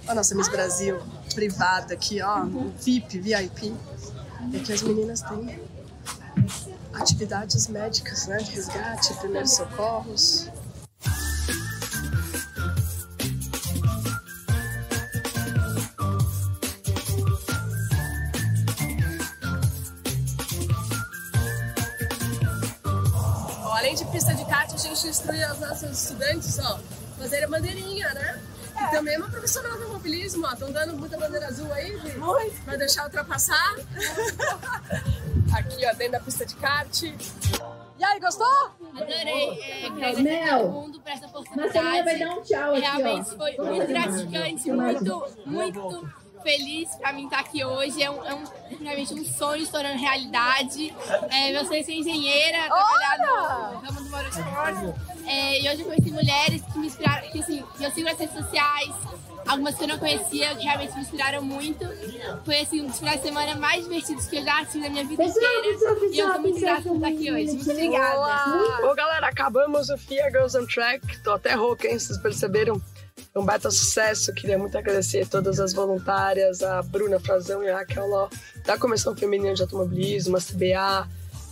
[0.06, 1.00] A nossa Miss Brasil
[1.34, 2.44] privada aqui, ó,
[2.78, 3.74] VIP, VIP.
[4.54, 5.60] É que as meninas têm
[6.92, 8.38] atividades médicas, né?
[8.38, 10.50] Resgate, primeiros socorros.
[23.78, 26.78] além de pista de kart, a gente instrui os nossos estudantes, ó,
[27.16, 28.40] fazer a bandeirinha, né?
[28.84, 30.52] E também é uma profissional do automobilismo, ó.
[30.52, 32.18] Estão dando muita bandeira azul aí, gente?
[32.18, 32.64] Muito.
[32.64, 33.76] Vai deixar ultrapassar?
[35.54, 37.02] Aqui, ó, dentro da pista de kart.
[37.02, 38.46] E aí, gostou?
[38.94, 39.60] Adorei.
[39.62, 39.90] É,
[40.22, 42.04] Mel, todo mundo por essa oportunidade.
[42.04, 43.36] vai dar um tchau aqui, Realmente ó.
[43.36, 48.02] foi muito gratificante, muito, muito feliz pra mim estar aqui hoje.
[48.02, 48.44] É, um, é um,
[48.80, 50.94] realmente um sonho estourando realidade.
[51.30, 55.18] É, você ser engenheira, trabalhar no ramo do motorsport.
[55.26, 58.34] É, e hoje eu conheci mulheres que me inspiraram, que assim, eu sigo nas redes
[58.34, 58.94] sociais,
[59.46, 61.84] algumas que eu não conhecia, que realmente me inspiraram muito.
[62.44, 65.04] Foi assim, um dos finais de semana mais divertidos que eu já tive na minha
[65.04, 65.66] vida inteira.
[66.12, 67.52] E eu tô muito grata por estar aqui hoje.
[67.52, 68.86] Muito obrigada.
[68.86, 71.22] Ô galera, acabamos o FIA Girls on Track.
[71.22, 71.98] Tô até rouca, hein?
[71.98, 72.80] Vocês perceberam?
[73.38, 74.32] Um baita sucesso.
[74.32, 78.28] Queria muito agradecer a todas as voluntárias, a Bruna Frazão e a Raquel Ló,
[78.64, 81.08] da Comissão Feminina de Automobilismo, a CBA,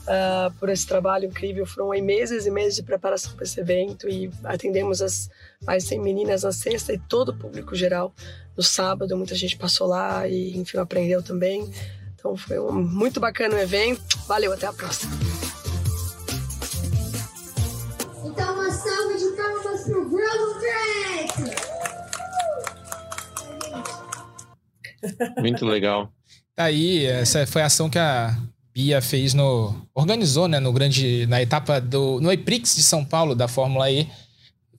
[0.06, 1.64] uh, por esse trabalho incrível.
[1.64, 5.30] Foram aí meses e meses de preparação para esse evento e atendemos as
[5.64, 8.12] mais 100 meninas na sexta e todo o público geral
[8.56, 9.16] no sábado.
[9.16, 11.70] Muita gente passou lá e, enfim, aprendeu também.
[12.16, 14.18] Então foi um muito bacana o evento.
[14.26, 15.45] Valeu, até a próxima.
[25.38, 26.12] Muito legal.
[26.54, 28.36] Tá aí, essa foi a ação que a
[28.72, 29.74] Bia fez no.
[29.94, 31.26] organizou, né, no grande.
[31.26, 32.20] na etapa do.
[32.20, 34.08] no Eprix de São Paulo, da Fórmula E.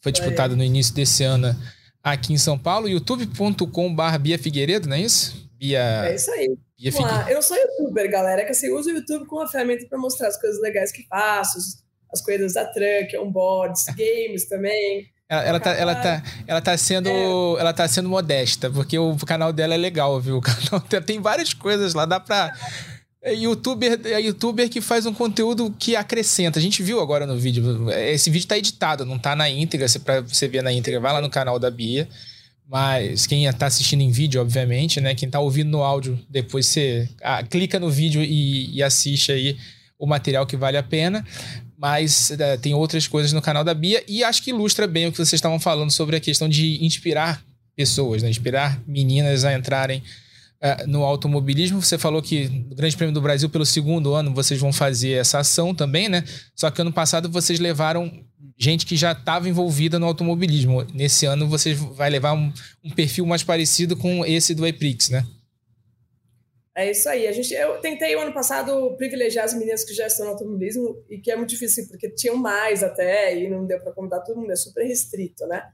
[0.01, 1.55] Foi disputado no início desse ano
[2.03, 5.49] aqui em São Paulo, youtube.com.br Bia Figueiredo, não é isso?
[5.57, 6.05] Bia.
[6.05, 6.57] É isso aí.
[6.79, 7.31] Bia Vamos lá.
[7.31, 10.39] Eu sou youtuber, galera, que assim, uso o YouTube como uma ferramenta para mostrar as
[10.39, 11.57] coisas legais que faço,
[12.11, 15.07] as coisas da truck, onboards, games também.
[15.29, 17.59] Ela, ela, tá, ela, tá, ela, tá sendo, é.
[17.59, 20.37] ela tá sendo modesta, porque o canal dela é legal, viu?
[20.39, 22.53] O canal tem várias coisas lá, dá pra.
[23.21, 26.59] É youtuber, é youtuber que faz um conteúdo que acrescenta.
[26.59, 27.91] A gente viu agora no vídeo.
[27.91, 29.87] Esse vídeo tá editado, não tá na íntegra.
[29.89, 32.07] Se pra você ver na íntegra, vai lá no canal da Bia.
[32.69, 35.13] Mas quem tá assistindo em vídeo, obviamente, né?
[35.13, 39.57] Quem tá ouvindo no áudio, depois você ah, clica no vídeo e, e assiste aí
[39.99, 41.25] o material que vale a pena
[41.77, 45.11] mas é, tem outras coisas no canal da Bia e acho que ilustra bem o
[45.11, 47.43] que vocês estavam falando sobre a questão de inspirar
[47.75, 48.29] pessoas, né?
[48.29, 50.01] inspirar meninas a entrarem
[50.59, 51.81] é, no automobilismo.
[51.81, 55.39] Você falou que no Grande Prêmio do Brasil, pelo segundo ano, vocês vão fazer essa
[55.39, 56.23] ação também, né?
[56.55, 58.11] Só que ano passado vocês levaram
[58.57, 60.83] gente que já estava envolvida no automobilismo.
[60.93, 62.51] Nesse ano vocês vai levar um,
[62.83, 65.23] um perfil mais parecido com esse do Eprix, né?
[66.77, 67.25] É isso aí.
[67.25, 71.03] A gente, eu tentei o ano passado privilegiar as meninas que já estão no automobilismo
[71.09, 74.39] e que é muito difícil porque tinham mais até e não deu para convidar todo
[74.39, 75.67] mundo, é super restrito, né?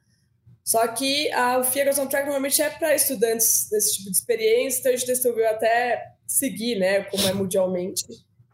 [0.64, 4.94] Só que a, FIA on Track normalmente é para estudantes desse tipo de experiência, então
[4.94, 8.06] a gente resolveu até seguir, né, como é mundialmente,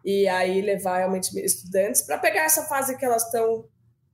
[0.03, 3.63] e aí levar realmente estudantes para pegar essa fase que elas estão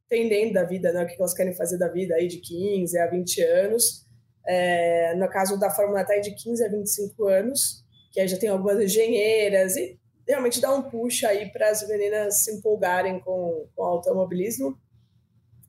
[0.10, 3.08] tendendo da vida, né, o que elas querem fazer da vida aí de 15 a
[3.08, 4.06] 20 anos.
[4.46, 7.85] É, no caso da Fórmula até de 15 a 25 anos
[8.16, 12.46] que aí já tem algumas engenheiras, e realmente dá um push aí para as meninas
[12.46, 14.80] se empolgarem com, com o automobilismo,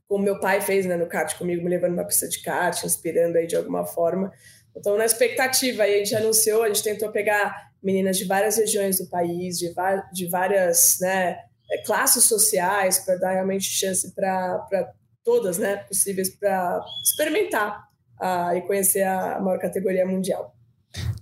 [0.06, 3.36] como meu pai fez né, no kart comigo, me levando na pista de kart, inspirando
[3.36, 4.32] aí de alguma forma.
[4.76, 8.98] Então, na expectativa, aí a gente anunciou, a gente tentou pegar meninas de várias regiões
[8.98, 9.74] do país, de,
[10.12, 16.80] de várias né, é, classes sociais, para dar realmente chance para todas né, possíveis para
[17.02, 17.88] experimentar
[18.20, 20.55] uh, e conhecer a maior categoria mundial.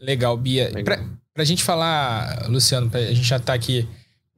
[0.00, 0.70] Legal, Bia.
[0.84, 3.88] Para a gente falar, Luciano, pra, a gente já está aqui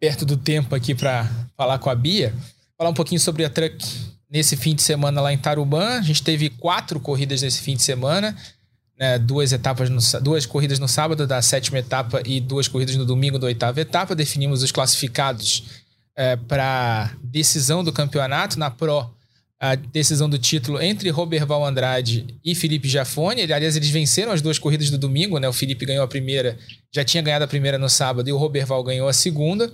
[0.00, 2.34] perto do tempo aqui para falar com a Bia,
[2.76, 3.76] falar um pouquinho sobre a Truck
[4.30, 5.98] nesse fim de semana lá em Tarubã.
[5.98, 8.36] A gente teve quatro corridas nesse fim de semana,
[8.98, 13.04] né, duas etapas, no, duas corridas no sábado da sétima etapa e duas corridas no
[13.04, 14.14] domingo da oitava etapa.
[14.14, 15.64] Definimos os classificados
[16.14, 19.15] é, para decisão do campeonato na Pro
[19.58, 23.40] a decisão do título entre Roberval Andrade e Felipe Jafone.
[23.40, 25.48] Aliás, eles venceram as duas corridas do domingo, né?
[25.48, 26.58] O Felipe ganhou a primeira,
[26.94, 29.72] já tinha ganhado a primeira no sábado, e o Roberval ganhou a segunda.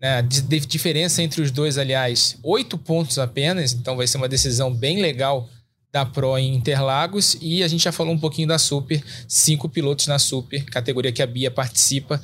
[0.00, 0.18] Né?
[0.18, 5.00] A diferença entre os dois, aliás, oito pontos apenas, então vai ser uma decisão bem
[5.00, 5.48] legal
[5.92, 7.36] da Pro em Interlagos.
[7.40, 11.22] E a gente já falou um pouquinho da Super, cinco pilotos na Super, categoria que
[11.22, 12.20] a Bia participa,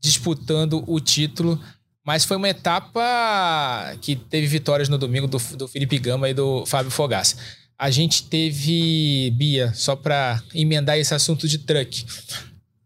[0.00, 1.60] disputando o título
[2.04, 6.64] mas foi uma etapa que teve vitórias no domingo do, do Felipe Gama e do
[6.66, 7.36] Fábio Fogaça.
[7.78, 12.04] A gente teve, Bia, só para emendar esse assunto de truck.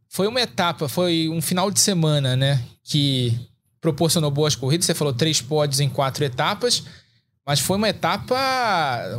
[0.09, 2.63] Foi uma etapa, foi um final de semana, né?
[2.85, 3.37] Que
[3.81, 4.87] proporcionou boas corridas.
[4.87, 6.85] Você falou três pódios em quatro etapas.
[7.47, 8.39] Mas foi uma etapa,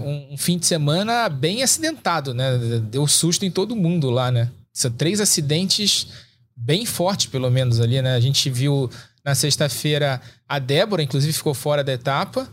[0.04, 2.58] um, fim de semana bem acidentado, né?
[2.90, 4.50] Deu susto em todo mundo lá, né?
[4.74, 6.08] São três acidentes
[6.56, 8.16] bem fortes, pelo menos, ali, né?
[8.16, 8.90] A gente viu
[9.26, 12.48] na sexta-feira, a Débora, inclusive, ficou fora da etapa.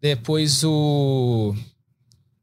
[0.00, 1.52] Depois o.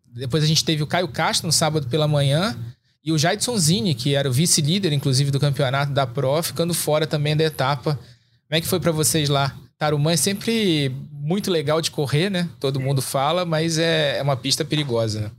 [0.06, 2.58] Depois a gente teve o Caio Castro no sábado pela manhã.
[3.02, 7.08] E o Jaidson Zini, que era o vice-líder, inclusive, do campeonato da Pro, ficando fora
[7.08, 7.96] também da etapa.
[7.96, 9.56] Como é que foi para vocês lá?
[9.78, 12.50] Tarumã é sempre muito legal de correr, né?
[12.60, 15.32] Todo mundo fala, mas é, é uma pista perigosa, né?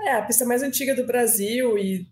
[0.00, 2.06] É, a pista mais antiga do Brasil e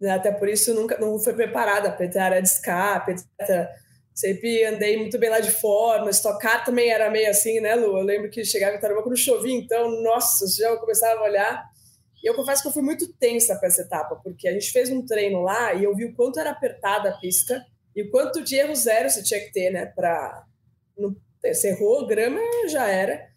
[0.00, 3.83] né, até por isso nunca não foi preparada para ter área de escape, etc.
[4.14, 7.98] Sempre andei muito bem lá de fora, mas tocar também era meio assim, né, Lu?
[7.98, 11.64] Eu lembro que chegava em Tarumã quando chovia, então, nossa, já eu começava a olhar.
[12.22, 14.88] E eu confesso que eu fui muito tensa para essa etapa, porque a gente fez
[14.88, 18.42] um treino lá e eu vi o quanto era apertada a pista e o quanto
[18.42, 20.44] de erro zero você tinha que ter, né, para.
[21.42, 23.28] Você errou, grama já era.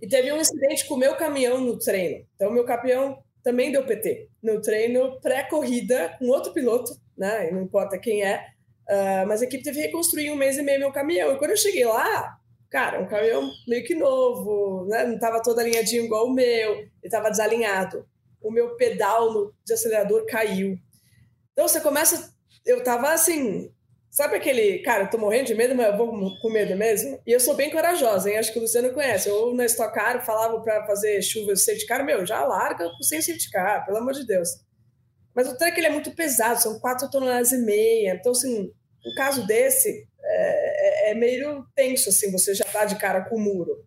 [0.00, 2.24] E teve um incidente com o meu caminhão no treino.
[2.34, 7.50] Então, meu caminhão também deu PT no treino pré-corrida com outro piloto, né?
[7.50, 8.51] Não importa quem é.
[8.88, 11.32] Uh, mas a equipe teve que reconstruir um mês e meio meu caminhão.
[11.32, 12.36] E quando eu cheguei lá,
[12.70, 15.04] cara, um caminhão meio que novo, né?
[15.04, 18.06] não estava todo alinhadinho igual o meu, ele estava desalinhado.
[18.40, 20.76] O meu pedal de acelerador caiu.
[21.52, 22.34] Então você começa.
[22.64, 23.72] Eu tava assim.
[24.10, 24.80] Sabe aquele.
[24.80, 27.20] Cara, eu tô morrendo de medo, mas eu vou com medo mesmo?
[27.26, 28.36] E eu sou bem corajosa, hein?
[28.36, 29.28] Acho que o Luciano conhece.
[29.28, 33.50] Eu na Stock Car falava para fazer chuva safety car, meu, já larga sem safety
[33.50, 34.48] car, pelo amor de Deus.
[35.34, 38.14] Mas o track ele é muito pesado, são 4 toneladas e meia.
[38.14, 38.70] Então, assim,
[39.04, 43.36] um caso desse é, é, é, meio tenso, assim, você já tá de cara com
[43.36, 43.84] o muro.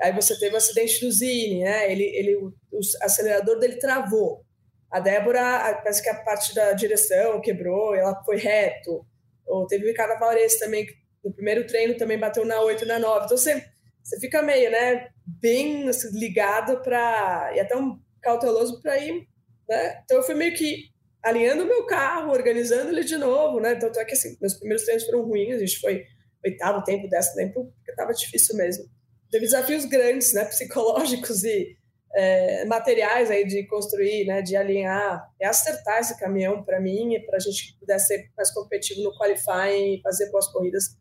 [0.00, 1.90] Aí você teve o acidente do Zine, né?
[1.90, 4.44] Ele, ele, o, o acelerador dele travou.
[4.90, 9.04] A Débora, parece que a parte da direção quebrou, ela foi reto.
[9.46, 12.98] Ou teve o Ricardo Valores também, que no primeiro treino também bateu na 8 na
[12.98, 13.26] 9.
[13.26, 13.64] Então você,
[14.02, 17.52] você fica meio, né, bem assim, ligado para.
[17.54, 19.27] e até um cauteloso para ir.
[19.68, 20.00] Né?
[20.04, 20.90] Então eu fui meio que
[21.22, 23.72] alinhando o meu carro, organizando ele de novo, né?
[23.72, 26.04] Então, é que assim, meus primeiros treinos foram ruins, a gente foi
[26.44, 28.84] oitavo tempo, décimo tempo, porque estava difícil mesmo.
[29.30, 31.76] Teve desafios grandes, né, psicológicos e
[32.14, 37.20] é, materiais aí de construir, né, de alinhar e acertar esse caminhão para mim e
[37.20, 40.96] para a gente puder ser mais competitivo no qualifying e fazer boas corridas.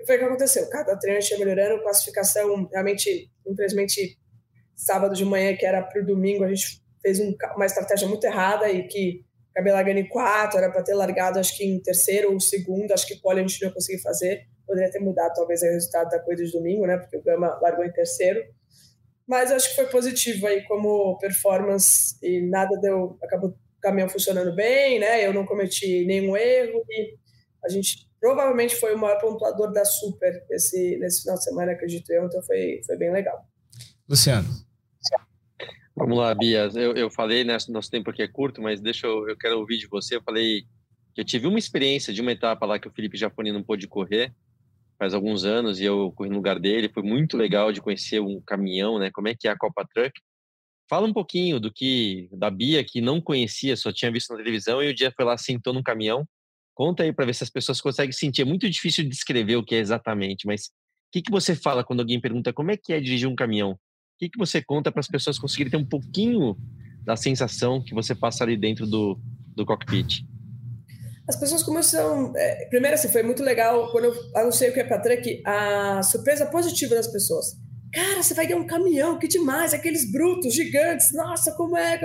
[0.00, 0.68] E foi o que aconteceu.
[0.70, 4.18] Cada treino ia melhorando, classificação realmente, infelizmente,
[4.74, 8.24] sábado de manhã, que era para o domingo, a gente fez um, uma estratégia muito
[8.24, 12.32] errada e que acabei largando em quatro, era para ter largado acho que em terceiro
[12.32, 15.62] ou segundo, acho que pole a gente não ia conseguir fazer poderia ter mudado talvez
[15.62, 16.98] o resultado da corrida de domingo, né?
[16.98, 18.44] Porque o Gama largou em terceiro.
[19.26, 24.54] Mas acho que foi positivo aí como performance e nada deu, acabou o caminhão funcionando
[24.54, 25.26] bem, né?
[25.26, 27.16] Eu não cometi nenhum erro e
[27.64, 32.10] a gente provavelmente foi o maior pontuador da Super esse, nesse final de semana, acredito
[32.12, 33.46] eu, então foi, foi bem legal.
[34.08, 34.67] Luciano.
[35.98, 36.70] Vamos lá, Bia.
[36.74, 39.78] Eu, eu falei, né, nosso tempo aqui é curto, mas deixa eu, eu quero ouvir
[39.78, 40.14] de você.
[40.14, 40.62] Eu falei
[41.12, 43.88] que eu tive uma experiência de uma etapa lá que o Felipe Jafoni não pôde
[43.88, 44.32] correr,
[44.96, 46.88] faz alguns anos e eu corri no lugar dele.
[46.88, 49.10] Foi muito legal de conhecer um caminhão, né?
[49.10, 50.12] Como é que é a Copa Truck.
[50.88, 54.80] Fala um pouquinho do que da Bia que não conhecia, só tinha visto na televisão
[54.80, 56.24] e o dia foi lá sentou no caminhão.
[56.74, 58.42] Conta aí para ver se as pessoas conseguem sentir.
[58.42, 61.82] É muito difícil de descrever o que é exatamente, mas o que, que você fala
[61.82, 63.76] quando alguém pergunta como é que é dirigir um caminhão?
[64.18, 66.56] O que, que você conta para as pessoas conseguirem ter um pouquinho
[67.04, 69.16] da sensação que você passa ali dentro do,
[69.54, 70.26] do cockpit?
[71.28, 72.32] as pessoas começam.
[72.34, 76.02] É, primeiro, assim, foi muito legal quando eu anunciei o que é para truck, a
[76.02, 77.54] surpresa positiva das pessoas.
[77.92, 82.00] Cara, você vai ganhar um caminhão, que demais, aqueles brutos, gigantes, nossa, como é.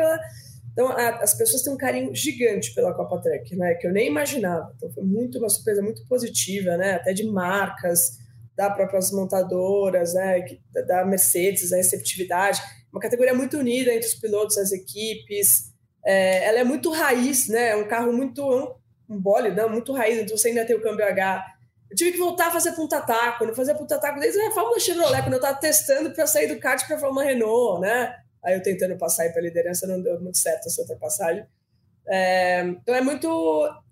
[0.74, 3.76] Então, a, as pessoas têm um carinho gigante pela Copa Truck, né?
[3.76, 4.74] Que eu nem imaginava.
[4.76, 6.96] Então, foi muito uma surpresa muito positiva, né?
[6.96, 8.20] Até de marcas,
[8.56, 10.46] da próprias montadoras, né?
[10.88, 12.62] Da Mercedes, a receptividade.
[12.92, 15.72] Uma categoria muito unida entre os pilotos, as equipes.
[16.06, 17.70] É, ela é muito raiz, né?
[17.70, 18.44] É um carro muito
[19.10, 21.46] um bole, não, muito raiz, então você ainda tem o câmbio H.
[21.90, 23.38] Eu tive que voltar a fazer punta-taco.
[23.38, 26.60] Quando eu fazia punta-taco desde a Fórmula Chevrolet, quando eu estava testando para sair do
[26.60, 28.16] kart para a Fórmula Renault, né?
[28.44, 31.46] Aí eu tentando passar para a liderança, não deu muito certo essa ultrapassagem.
[32.08, 33.28] É, então é muito.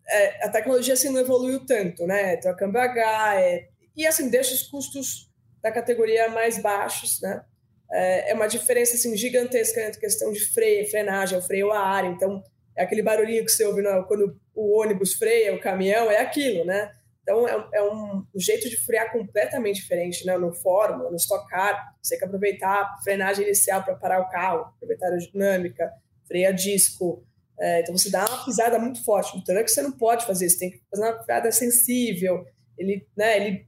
[0.10, 2.34] É, a tecnologia assim não evoluiu tanto, né?
[2.34, 5.30] Então, a câmbio H é, e assim deixa os custos
[5.62, 7.44] da categoria mais baixos, né?
[7.92, 12.06] É, é uma diferença assim gigantesca entre questão de freio, frenagem, o freio a ar.
[12.06, 12.42] Então
[12.76, 16.92] é aquele barulhinho que você ouve quando o ônibus freia, o caminhão, é aquilo, né?
[17.22, 20.38] Então, é, é um, um, jeito de frear completamente diferente, né?
[20.38, 24.30] No Fórmula, no Stock Car, você tem que aproveitar a frenagem inicial para parar o
[24.30, 25.92] carro, aproveitar a dinâmica,
[26.28, 27.24] freia disco.
[27.60, 29.38] É, então, você dá uma pisada muito forte.
[29.38, 32.44] No truck, você não pode fazer isso, tem que fazer uma pisada sensível.
[32.78, 33.68] Ele, né, ele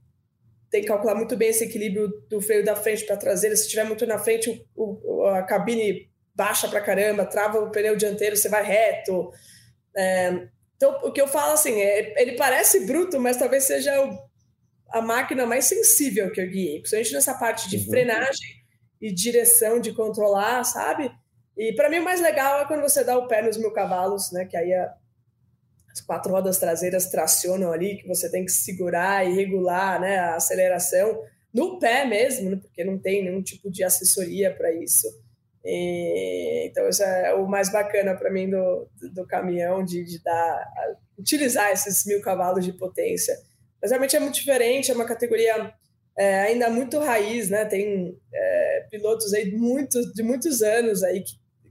[0.74, 3.54] tem que calcular muito bem esse equilíbrio do freio da frente para traseira.
[3.54, 7.94] Se estiver muito na frente, o, o, a cabine baixa para caramba, trava o pneu
[7.94, 9.30] dianteiro, você vai reto.
[9.96, 14.18] É, então, o que eu falo assim, é, ele parece bruto, mas talvez seja o,
[14.90, 17.84] a máquina mais sensível que eu guiei, principalmente nessa parte de uhum.
[17.84, 18.48] frenagem
[19.00, 21.08] e direção de controlar, sabe?
[21.56, 24.32] E para mim o mais legal é quando você dá o pé nos mil cavalos,
[24.32, 24.44] né?
[24.44, 24.92] Que aí a,
[25.94, 30.18] as quatro rodas traseiras tracionam ali, que você tem que segurar e regular, né?
[30.18, 31.22] A aceleração
[31.54, 35.06] no pé mesmo, né, porque não tem nenhum tipo de assessoria para isso.
[35.64, 40.68] E, então, isso é o mais bacana para mim do, do, caminhão, de, de dar,
[41.16, 43.38] utilizar esses mil cavalos de potência.
[43.80, 45.72] Mas realmente é muito diferente, é uma categoria
[46.18, 47.64] é, ainda muito raiz, né?
[47.64, 51.22] Tem é, pilotos aí muito, de muitos anos aí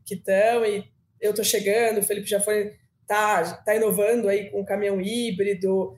[0.05, 0.83] que estão, e
[1.19, 2.73] eu estou chegando, o Felipe já foi,
[3.07, 5.97] tá, tá inovando aí com caminhão híbrido.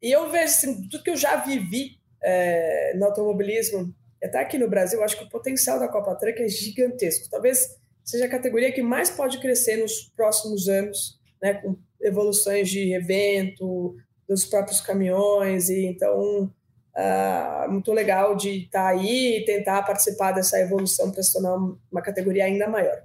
[0.00, 4.68] E eu vejo assim, tudo que eu já vivi é, no automobilismo até aqui no
[4.68, 7.28] Brasil, acho que o potencial da Copa Truck é gigantesco.
[7.30, 12.94] Talvez seja a categoria que mais pode crescer nos próximos anos, né, com evoluções de
[12.94, 13.96] evento,
[14.28, 16.50] dos próprios caminhões, e então
[16.96, 21.56] uh, muito legal de estar tá aí e tentar participar dessa evolução para se tornar
[21.56, 23.02] uma categoria ainda maior.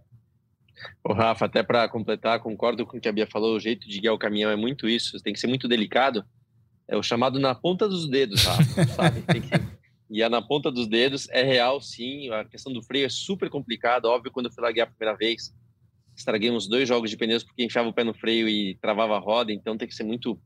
[1.03, 3.99] O Rafa, até para completar, concordo com o que a Bia falou, o jeito de
[3.99, 6.23] guiar o caminhão é muito isso, tem que ser muito delicado,
[6.87, 9.21] é o chamado na ponta dos dedos, Rafa, sabe?
[9.21, 9.49] Tem que
[10.09, 11.29] e é na ponta dos dedos.
[11.29, 12.29] É real, sim.
[12.31, 14.09] A questão do freio é super complicada.
[14.09, 15.53] Óbvio, quando eu fui lá guiar a primeira vez,
[16.15, 19.19] estraguei uns dois jogos de pneus porque enfiava o pé no freio e travava a
[19.19, 19.53] roda.
[19.53, 20.41] Então tem que ser muito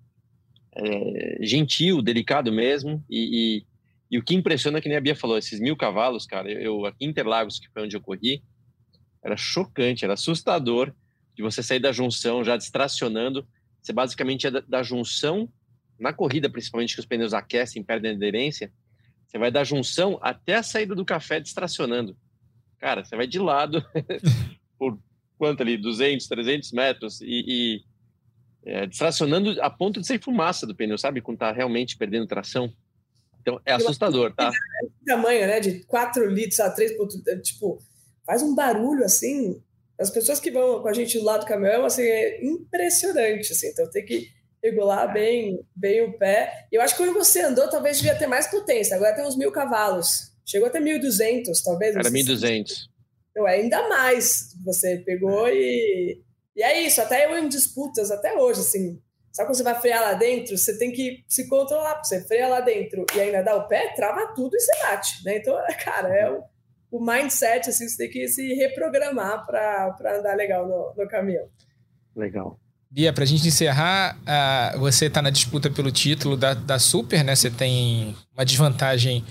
[0.76, 3.04] é, gentil, delicado mesmo.
[3.10, 3.66] E, e,
[4.12, 6.52] e, o que impressiona, é que nem a Bia falou, esses mil cavalos, cara.
[6.52, 8.44] Eu, aqui em Interlagos, que foi onde eu corri,
[9.24, 10.94] Era chocante, era assustador
[11.36, 13.48] de você sair da junção já distracionando.
[13.82, 15.50] Você basicamente é da, da junção,
[16.00, 18.72] na corrida principalmente, que os pneus aquecem, perdem aderência,
[19.26, 22.16] você vai da junção até a saída do café distracionando.
[22.78, 23.84] Cara, você vai de lado
[24.78, 25.00] por
[25.38, 25.78] quanto ali?
[25.78, 27.84] 200, 300 metros e, e
[28.66, 31.22] é, distracionando a ponto de sair fumaça do pneu, sabe?
[31.22, 32.72] Quando tá realmente perdendo tração.
[33.42, 34.52] Então é assustador, tá?
[35.06, 35.60] tamanho, né?
[35.60, 36.92] De 4 litros a 3,
[37.44, 37.80] tipo,
[38.26, 39.62] faz um barulho assim.
[40.00, 43.68] As pessoas que vão com a gente do lado do caminhão, assim, é impressionante, assim.
[43.68, 44.28] Então tem que
[44.64, 46.68] regular bem, bem o pé.
[46.72, 48.96] Eu acho que quando você andou, talvez devia ter mais potência.
[48.96, 50.32] Agora tem uns mil cavalos.
[50.46, 51.96] Chegou até 1.200, talvez.
[51.96, 52.72] Era 1.200.
[53.32, 54.54] Então, é ainda mais.
[54.64, 56.22] Você pegou e...
[56.56, 59.02] E é isso, até eu em disputas, até hoje, assim,
[59.34, 60.56] Sabe quando você vai frear lá dentro?
[60.56, 63.92] Você tem que se controlar, porque você freia lá dentro e ainda dá o pé,
[63.96, 65.38] trava tudo e você bate, né?
[65.38, 66.44] Então, cara, é o,
[66.94, 71.48] o mindset, assim, você tem que se reprogramar para andar legal no, no caminhão.
[72.16, 72.60] Legal.
[72.92, 77.24] Bia, para a gente encerrar, uh, você está na disputa pelo título da, da Super,
[77.24, 77.36] né?
[77.36, 79.26] Você tem uma desvantagem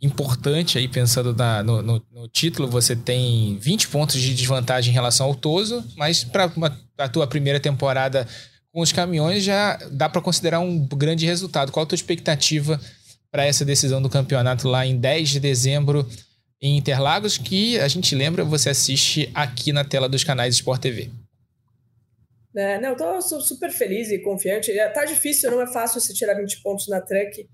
[0.00, 4.94] importante aí, pensando na, no, no, no, título, você tem 20 pontos de desvantagem em
[4.94, 6.50] relação ao Toso, mas para
[6.96, 8.26] a tua primeira temporada
[8.72, 11.70] com os caminhões já dá para considerar um grande resultado.
[11.70, 12.80] Qual a tua expectativa
[13.30, 16.08] para essa decisão do campeonato lá em 10 de dezembro
[16.62, 21.10] em Interlagos, que a gente lembra, você assiste aqui na tela dos canais Sport TV?
[22.54, 24.70] É, não, eu tô super feliz e confiante.
[24.70, 27.48] É, tá difícil, não é fácil você tirar 20 pontos na truck.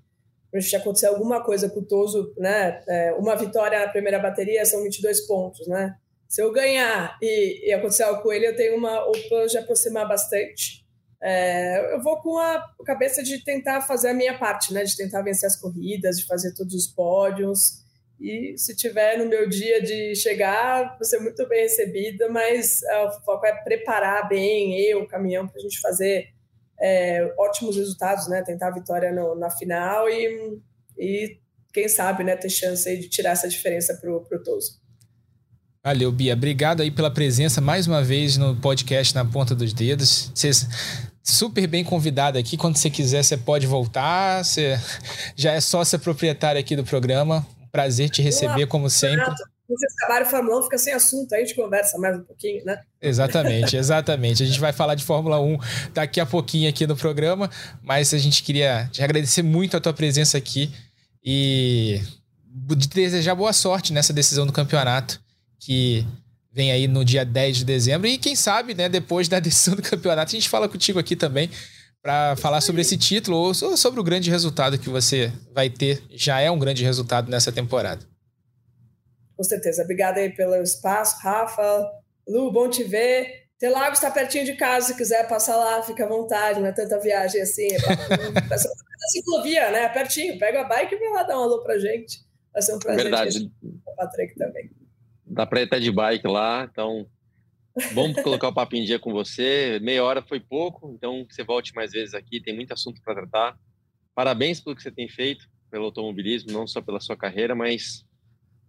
[0.60, 2.82] Se acontecer alguma coisa com o Toso, né?
[2.86, 5.94] É, uma vitória na primeira bateria são 22 pontos, né?
[6.26, 10.06] Se eu ganhar e, e acontecer algo com ele, eu tenho uma opa de aproximar
[10.06, 10.84] bastante.
[11.22, 14.84] É, eu vou com a cabeça de tentar fazer a minha parte, né?
[14.84, 17.87] De tentar vencer as corridas, de fazer todos os pódios.
[18.20, 23.04] E se tiver no meu dia de chegar, vou ser muito bem recebida, mas é,
[23.04, 26.28] o foco é preparar bem eu, o caminhão, para a gente fazer
[26.80, 28.42] é, ótimos resultados, né?
[28.42, 30.58] Tentar a vitória no, na final e,
[30.98, 31.38] e,
[31.72, 32.36] quem sabe, né?
[32.36, 34.80] Ter chance de tirar essa diferença para o Toso.
[35.84, 36.34] Valeu, Bia.
[36.34, 40.32] Obrigado aí pela presença mais uma vez no podcast Na Ponta dos Dedos.
[40.34, 40.50] Você
[41.22, 42.56] super bem convidado aqui.
[42.56, 44.44] Quando você quiser, você pode voltar.
[44.44, 44.76] Você
[45.36, 47.46] já é sócia proprietária aqui do programa.
[47.70, 49.24] Prazer te receber, como sempre.
[49.68, 52.64] Vocês acabaram o Fórmula 1, fica sem assunto, aí a gente conversa mais um pouquinho,
[52.64, 52.80] né?
[53.02, 54.42] Exatamente, exatamente.
[54.42, 55.58] A gente vai falar de Fórmula 1
[55.92, 57.50] daqui a pouquinho aqui no programa,
[57.82, 60.72] mas a gente queria te agradecer muito a tua presença aqui
[61.22, 62.00] e
[62.94, 65.20] desejar boa sorte nessa decisão do campeonato
[65.60, 66.06] que
[66.50, 68.08] vem aí no dia 10 de dezembro.
[68.08, 71.50] E quem sabe, né, depois da decisão do campeonato, a gente fala contigo aqui também
[72.02, 76.02] para falar sobre esse título ou sobre o grande resultado que você vai ter.
[76.10, 78.06] Já é um grande resultado nessa temporada.
[79.36, 79.82] Com certeza.
[79.82, 81.90] Obrigada aí pelo espaço, Rafa.
[82.26, 83.48] Lu, bom te ver.
[83.58, 87.00] Telagos está pertinho de casa, se quiser passar lá, fica à vontade, não é tanta
[87.00, 87.66] viagem assim.
[87.66, 88.58] É pra,
[89.10, 89.88] ciclovia, né?
[89.88, 90.38] Pertinho.
[90.38, 92.20] Pega a bike e vem lá dar um alô pra gente.
[92.52, 93.02] Vai ser um prazer.
[93.02, 93.50] Verdade.
[93.62, 94.70] O Patrick também.
[95.26, 97.06] Dá para ir até de bike lá, então
[97.92, 99.78] vamos colocar o papo em dia com você.
[99.80, 103.14] Meia hora foi pouco, então que você volte mais vezes aqui, tem muito assunto para
[103.14, 103.58] tratar.
[104.14, 108.04] Parabéns pelo que você tem feito, pelo automobilismo, não só pela sua carreira, mas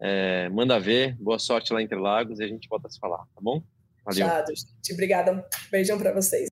[0.02, 1.16] é, manda ver.
[1.20, 3.64] Boa sorte lá em Interlagos e a gente volta a se falar, tá bom?
[4.06, 4.28] Valeu.
[4.28, 5.46] Tchau, Obrigada.
[5.72, 6.50] Beijão para vocês.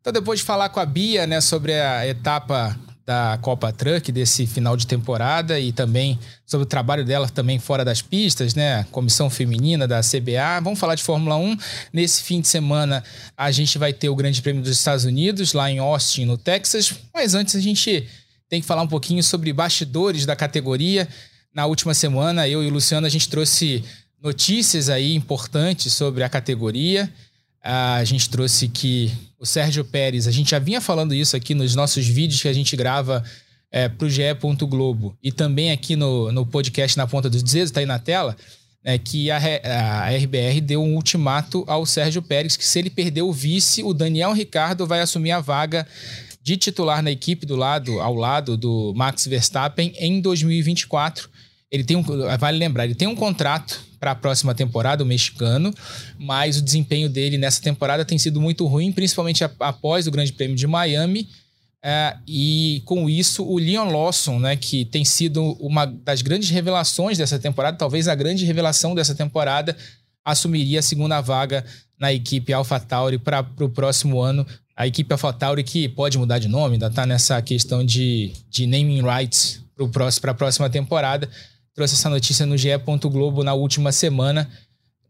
[0.00, 4.48] Então, depois de falar com a Bia né, sobre a etapa da Copa Truck desse
[4.48, 8.84] final de temporada e também sobre o trabalho dela também fora das pistas, né?
[8.90, 10.60] Comissão feminina da CBA.
[10.60, 11.56] Vamos falar de Fórmula 1.
[11.92, 13.04] Nesse fim de semana
[13.36, 16.94] a gente vai ter o Grande Prêmio dos Estados Unidos lá em Austin, no Texas.
[17.14, 18.08] Mas antes a gente
[18.48, 21.08] tem que falar um pouquinho sobre bastidores da categoria.
[21.54, 23.84] Na última semana eu e o Luciano a gente trouxe
[24.20, 27.08] notícias aí importantes sobre a categoria.
[27.68, 31.74] A gente trouxe que o Sérgio Pérez, a gente já vinha falando isso aqui nos
[31.74, 33.24] nossos vídeos que a gente grava
[33.72, 34.22] é, para o GE.
[34.68, 38.36] Globo e também aqui no, no podcast Na Ponta dos Dedos, está aí na tela,
[38.84, 43.22] é, que a, a RBR deu um ultimato ao Sérgio Pérez que se ele perder
[43.22, 45.84] o vice, o Daniel Ricardo vai assumir a vaga
[46.40, 51.28] de titular na equipe do lado, ao lado do Max Verstappen em 2024.
[51.68, 52.04] Ele tem um,
[52.38, 55.72] vale lembrar, ele tem um contrato para a próxima temporada, o mexicano,
[56.18, 60.56] mas o desempenho dele nessa temporada tem sido muito ruim, principalmente após o Grande Prêmio
[60.56, 61.28] de Miami.
[61.82, 67.16] É, e com isso, o Leon Lawson, né, que tem sido uma das grandes revelações
[67.16, 69.76] dessa temporada, talvez a grande revelação dessa temporada,
[70.24, 71.64] assumiria a segunda vaga
[71.98, 74.44] na equipe AlphaTauri para o próximo ano.
[74.76, 79.02] A equipe AlphaTauri que pode mudar de nome, ainda está nessa questão de, de naming
[79.02, 79.62] rights
[80.20, 81.28] para a próxima temporada
[81.76, 82.70] trouxe essa notícia no GE.
[83.04, 84.50] Globo na última semana.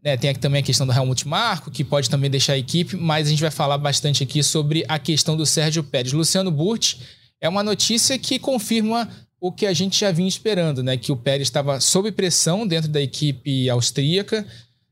[0.03, 2.95] né, tem aqui também a questão do Helmut Marko, que pode também deixar a equipe,
[2.95, 6.13] mas a gente vai falar bastante aqui sobre a questão do Sérgio Pérez.
[6.13, 6.99] Luciano Burti
[7.41, 9.09] é uma notícia que confirma
[9.39, 10.97] o que a gente já vinha esperando, né?
[10.97, 14.45] Que o Pérez estava sob pressão dentro da equipe austríaca.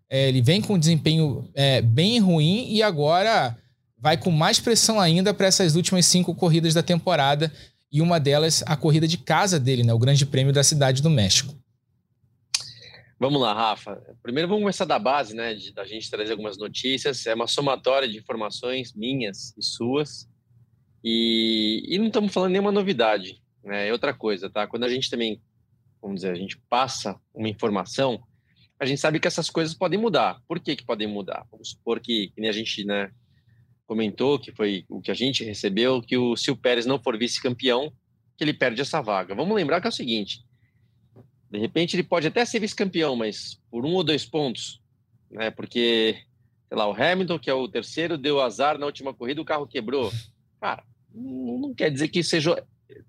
[0.10, 3.58] É, ele vem com um desempenho é, bem ruim e agora
[3.98, 7.52] vai com mais pressão ainda para essas últimas cinco corridas da temporada
[7.92, 9.94] e uma delas a corrida de casa dele, né?
[9.94, 11.56] O Grande Prêmio da Cidade do México.
[13.18, 13.96] Vamos lá, Rafa.
[14.22, 15.54] Primeiro vamos começar da base, né?
[15.54, 17.26] De, da gente trazer algumas notícias.
[17.26, 20.30] É uma somatória de informações minhas e suas.
[21.02, 23.42] E, e não estamos falando nenhuma novidade.
[23.64, 23.88] Né?
[23.88, 24.68] É outra coisa, tá?
[24.68, 25.42] Quando a gente também,
[26.02, 28.22] vamos dizer, a gente passa uma informação,
[28.78, 30.42] a gente sabe que essas coisas podem mudar.
[30.46, 31.48] Por que, que podem mudar?
[31.50, 33.12] Vamos supor que, que nem a gente né,
[33.88, 37.18] comentou, que foi o que a gente recebeu, que o, se o Pérez não for
[37.18, 37.94] vice-campeão,
[38.38, 39.34] que ele perde essa vaga.
[39.34, 40.44] Vamos lembrar que é o seguinte,
[41.56, 44.82] de repente ele pode até ser vice-campeão, mas por um ou dois pontos,
[45.32, 45.50] né?
[45.50, 46.18] Porque,
[46.68, 49.66] sei lá, o Hamilton, que é o terceiro, deu azar na última corrida, o carro
[49.66, 50.12] quebrou.
[50.60, 50.84] Cara,
[51.14, 52.62] não quer dizer que seja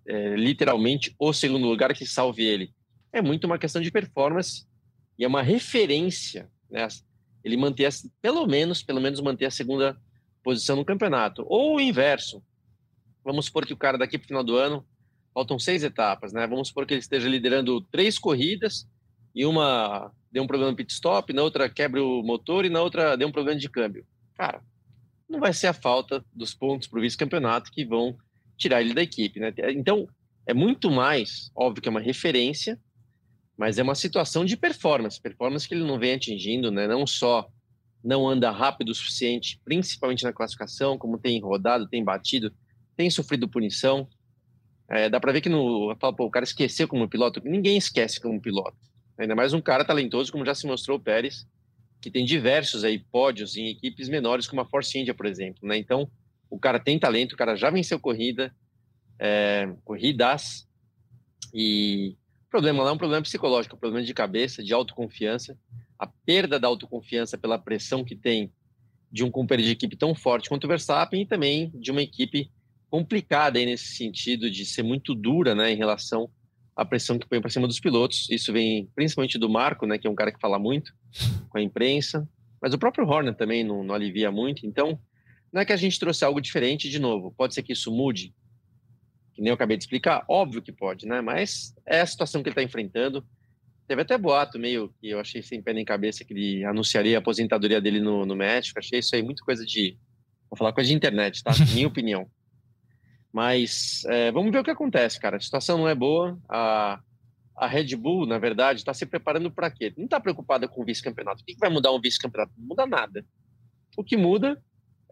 [0.06, 2.72] é, literalmente o segundo lugar que salve ele.
[3.12, 4.66] É muito uma questão de performance
[5.18, 6.86] e é uma referência, né?
[7.42, 7.88] Ele manter,
[8.20, 9.96] pelo menos, pelo menos manter a segunda
[10.42, 11.44] posição no campeonato.
[11.48, 12.42] Ou o inverso.
[13.24, 14.86] Vamos supor que o cara daqui para o final do ano
[15.36, 16.46] faltam seis etapas, né?
[16.46, 18.88] Vamos supor que ele esteja liderando três corridas
[19.34, 22.80] e uma deu um problema no pit stop, na outra quebra o motor e na
[22.80, 24.06] outra deu um problema de câmbio.
[24.34, 24.62] Cara,
[25.28, 28.16] não vai ser a falta dos pontos para o vice-campeonato que vão
[28.56, 29.52] tirar ele da equipe, né?
[29.74, 30.08] Então,
[30.46, 32.80] é muito mais, óbvio que é uma referência,
[33.58, 36.86] mas é uma situação de performance, performance que ele não vem atingindo, né?
[36.86, 37.46] Não só
[38.02, 42.54] não anda rápido o suficiente, principalmente na classificação, como tem rodado, tem batido,
[42.96, 44.08] tem sofrido punição.
[44.88, 47.40] É, dá para ver que no, pô, o cara esqueceu como piloto.
[47.44, 48.76] Ninguém esquece como piloto.
[49.18, 51.46] Ainda mais um cara talentoso, como já se mostrou o Pérez,
[52.00, 55.66] que tem diversos aí pódios em equipes menores, como a Force India, por exemplo.
[55.66, 55.76] Né?
[55.76, 56.08] Então,
[56.50, 58.54] o cara tem talento, o cara já venceu corrida,
[59.18, 60.68] é, corridas,
[61.52, 62.16] e
[62.46, 65.58] o problema lá é um problema psicológico, um problema de cabeça, de autoconfiança.
[65.98, 68.52] A perda da autoconfiança pela pressão que tem
[69.10, 72.50] de um companheiro de equipe tão forte quanto o Verstappen e também de uma equipe
[72.90, 76.30] complicada aí nesse sentido de ser muito dura, né, em relação
[76.74, 78.28] à pressão que põe para cima dos pilotos.
[78.30, 80.92] Isso vem principalmente do Marco, né, que é um cara que fala muito
[81.48, 82.28] com a imprensa,
[82.60, 84.66] mas o próprio Horner também não, não alivia muito.
[84.66, 84.98] Então,
[85.52, 87.32] não é que a gente trouxe algo diferente de novo.
[87.36, 88.34] Pode ser que isso mude,
[89.34, 90.24] que nem eu acabei de explicar.
[90.28, 91.20] Óbvio que pode, né?
[91.20, 93.24] Mas é a situação que ele está enfrentando.
[93.86, 97.20] Teve até boato meio que eu achei sem pé nem cabeça que ele anunciaria a
[97.20, 98.78] aposentadoria dele no, no México.
[98.78, 99.96] Achei isso aí muito coisa de.
[100.50, 101.52] Vou falar coisa de internet, tá?
[101.72, 102.28] Minha opinião.
[103.36, 105.36] Mas é, vamos ver o que acontece, cara.
[105.36, 106.38] A situação não é boa.
[106.48, 106.98] A,
[107.54, 109.92] a Red Bull, na verdade, está se preparando para quê?
[109.94, 111.42] Não está preocupada com o vice-campeonato.
[111.42, 112.54] O que, vai mudar um vice-campeonato?
[112.56, 113.26] Não muda nada.
[113.94, 114.58] O que muda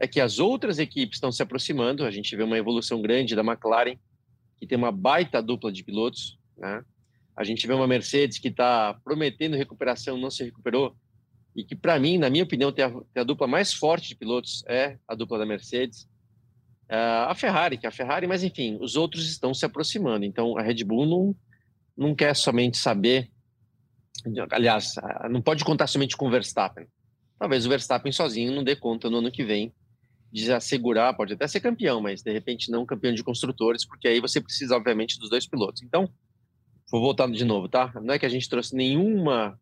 [0.01, 2.03] é que as outras equipes estão se aproximando.
[2.03, 3.99] A gente vê uma evolução grande da McLaren,
[4.57, 6.39] que tem uma baita dupla de pilotos.
[6.57, 6.83] Né?
[7.37, 10.97] A gente vê uma Mercedes que está prometendo recuperação, não se recuperou.
[11.55, 14.17] E que, para mim, na minha opinião, tem a, tem a dupla mais forte de
[14.17, 16.09] pilotos é a dupla da Mercedes.
[16.91, 20.25] Uh, a Ferrari, que é a Ferrari, mas enfim, os outros estão se aproximando.
[20.25, 21.37] Então a Red Bull não,
[21.97, 23.31] não quer somente saber,
[24.51, 24.95] aliás,
[25.31, 26.87] não pode contar somente com o Verstappen.
[27.39, 29.73] Talvez o Verstappen sozinho não dê conta no ano que vem
[30.31, 34.21] de assegurar, pode até ser campeão, mas de repente não campeão de construtores, porque aí
[34.21, 35.83] você precisa, obviamente, dos dois pilotos.
[35.83, 36.11] Então,
[36.91, 37.93] vou voltar de novo, tá?
[38.03, 39.59] Não é que a gente trouxe nenhuma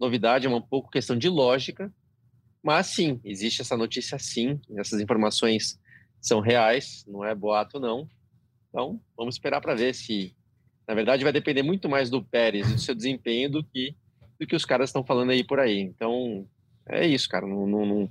[0.00, 1.92] novidade, é um pouco questão de lógica,
[2.62, 5.78] mas sim, existe essa notícia sim, essas informações
[6.26, 8.08] são reais, não é boato não.
[8.68, 10.34] Então, vamos esperar para ver se,
[10.86, 13.94] na verdade, vai depender muito mais do Pérez e do seu desempenho do que
[14.38, 15.80] do que os caras estão falando aí por aí.
[15.80, 16.46] Então,
[16.86, 17.46] é isso, cara.
[17.46, 18.10] Não, não, não,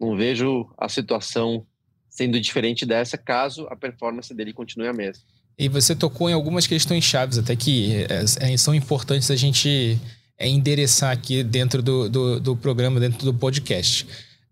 [0.00, 1.66] não vejo a situação
[2.08, 5.22] sendo diferente dessa caso a performance dele continue a mesma.
[5.58, 9.98] E você tocou em algumas questões chaves até que é, é, são importantes a gente
[10.40, 14.06] endereçar aqui dentro do, do, do programa, dentro do podcast.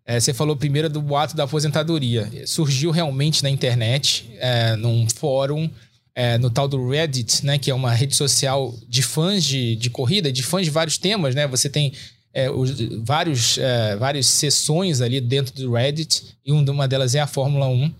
[0.06, 2.30] É, você falou primeiro do boato da aposentadoria.
[2.46, 5.70] Surgiu realmente na internet, é, num fórum,
[6.14, 9.90] é, no tal do Reddit, né, que é uma rede social de fãs de, de
[9.90, 11.46] corrida, de fãs de vários temas, né?
[11.48, 11.92] Você tem
[12.32, 12.70] é, os,
[13.02, 17.92] vários, é, várias sessões ali dentro do Reddit, e uma delas é a Fórmula 1.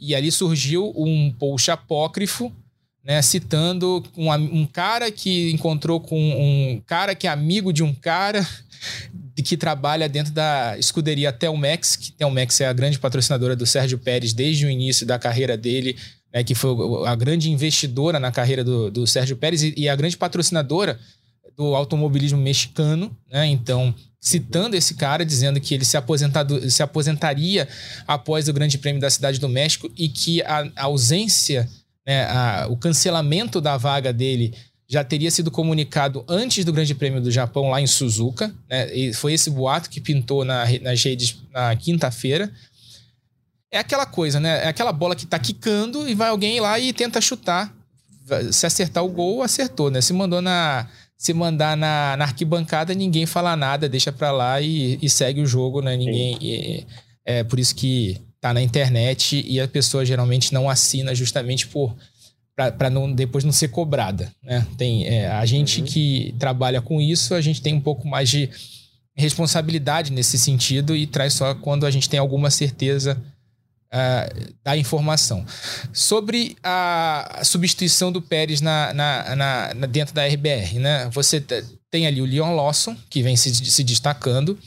[0.00, 2.52] E ali surgiu um post apócrifo,
[3.04, 7.94] né, citando um, um cara que encontrou com um cara que é amigo de um
[7.94, 8.46] cara
[9.42, 14.32] que trabalha dentro da escuderia Telmex, que Telmex é a grande patrocinadora do Sérgio Pérez
[14.32, 15.96] desde o início da carreira dele,
[16.32, 16.74] né, que foi
[17.06, 20.98] a grande investidora na carreira do, do Sérgio Pérez e, e, a grande patrocinadora
[21.56, 23.46] do automobilismo mexicano, né?
[23.46, 27.68] Então, citando esse cara, dizendo que ele se, aposentado, se aposentaria
[28.06, 31.68] após o Grande Prêmio da Cidade do México e que a, a ausência,
[32.06, 34.54] né, a, o cancelamento da vaga dele
[34.88, 38.52] já teria sido comunicado antes do Grande Prêmio do Japão, lá em Suzuka.
[38.68, 38.94] Né?
[38.96, 42.50] E foi esse boato que pintou na, nas redes na quinta-feira.
[43.70, 44.64] É aquela coisa, né?
[44.64, 47.74] É aquela bola que tá quicando e vai alguém lá e tenta chutar.
[48.50, 50.00] Se acertar o gol, acertou, né?
[50.00, 50.88] Se mandou na.
[51.18, 55.46] Se mandar na, na arquibancada, ninguém fala nada, deixa pra lá e, e segue o
[55.46, 55.96] jogo, né?
[55.96, 56.38] Ninguém.
[56.40, 56.86] E,
[57.24, 61.94] é por isso que tá na internet e a pessoa geralmente não assina justamente por
[62.76, 64.66] para não depois não ser cobrada, né?
[64.76, 65.86] Tem é, a gente uhum.
[65.86, 68.50] que trabalha com isso, a gente tem um pouco mais de
[69.14, 73.16] responsabilidade nesse sentido e traz só quando a gente tem alguma certeza
[73.92, 75.44] uh, da informação.
[75.92, 81.08] Sobre a substituição do Pérez na, na, na, na, dentro da RBR, né?
[81.12, 81.40] Você
[81.90, 84.58] tem ali o Leon Lawson, que vem se, se destacando,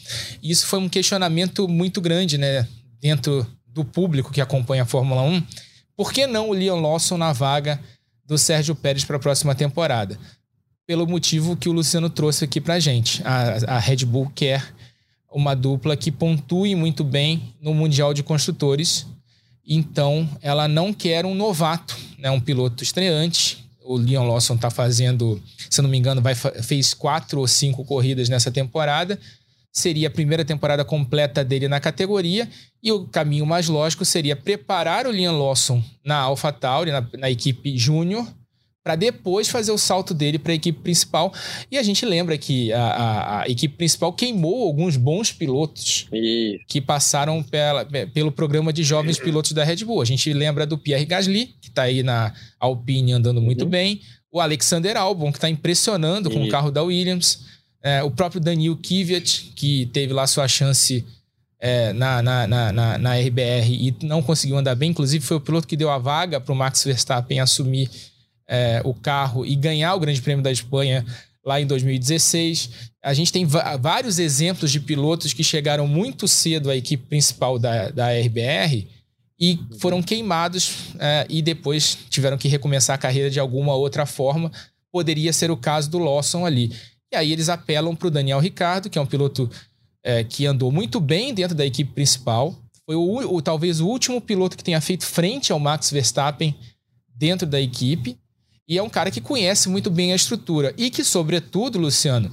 [0.41, 2.65] e isso foi um questionamento muito grande, né?
[3.01, 5.43] Dentro do público que acompanha a Fórmula 1,
[6.01, 7.79] por que não o Leon Lawson na vaga
[8.25, 10.17] do Sérgio Pérez para a próxima temporada?
[10.87, 13.21] Pelo motivo que o Luciano trouxe aqui para a gente.
[13.23, 14.73] A Red Bull quer
[15.31, 19.05] uma dupla que pontue muito bem no Mundial de Construtores.
[19.63, 22.31] Então, ela não quer um novato, né?
[22.31, 23.63] um piloto estreante.
[23.83, 25.39] O Leon Lawson está fazendo,
[25.69, 29.19] se não me engano, vai, fez quatro ou cinco corridas nessa temporada
[29.71, 32.47] seria a primeira temporada completa dele na categoria
[32.83, 37.77] e o caminho mais lógico seria preparar o Liam Lawson na AlphaTauri, na, na equipe
[37.77, 38.27] júnior,
[38.83, 41.31] para depois fazer o salto dele para a equipe principal.
[41.69, 46.59] E a gente lembra que a, a, a equipe principal queimou alguns bons pilotos e...
[46.67, 50.01] que passaram pela, pelo programa de jovens pilotos da Red Bull.
[50.01, 53.69] A gente lembra do Pierre Gasly, que está aí na Alpine andando muito uhum.
[53.69, 54.01] bem,
[54.31, 57.60] o Alexander Albon, que está impressionando com o carro da Williams.
[57.83, 61.05] É, o próprio Daniel Kvyat, que teve lá sua chance
[61.59, 64.89] é, na, na, na, na, RBR e não conseguiu andar bem.
[64.89, 67.89] Inclusive, foi o piloto que deu a vaga para o Max Verstappen assumir
[68.47, 71.05] é, o carro e ganhar o Grande Prêmio da Espanha
[71.45, 72.91] lá em 2016.
[73.03, 77.89] A gente tem vários exemplos de pilotos que chegaram muito cedo à equipe principal da,
[77.89, 78.87] da RBR
[79.39, 84.51] e foram queimados é, e depois tiveram que recomeçar a carreira de alguma outra forma.
[84.91, 86.71] Poderia ser o caso do Lawson ali.
[87.11, 89.49] E aí eles apelam para o Daniel Ricardo, que é um piloto
[90.03, 92.55] é, que andou muito bem dentro da equipe principal.
[92.85, 96.55] Foi o, o, talvez o último piloto que tenha feito frente ao Max Verstappen
[97.13, 98.17] dentro da equipe.
[98.67, 100.73] E é um cara que conhece muito bem a estrutura.
[100.77, 102.31] E que, sobretudo, Luciano,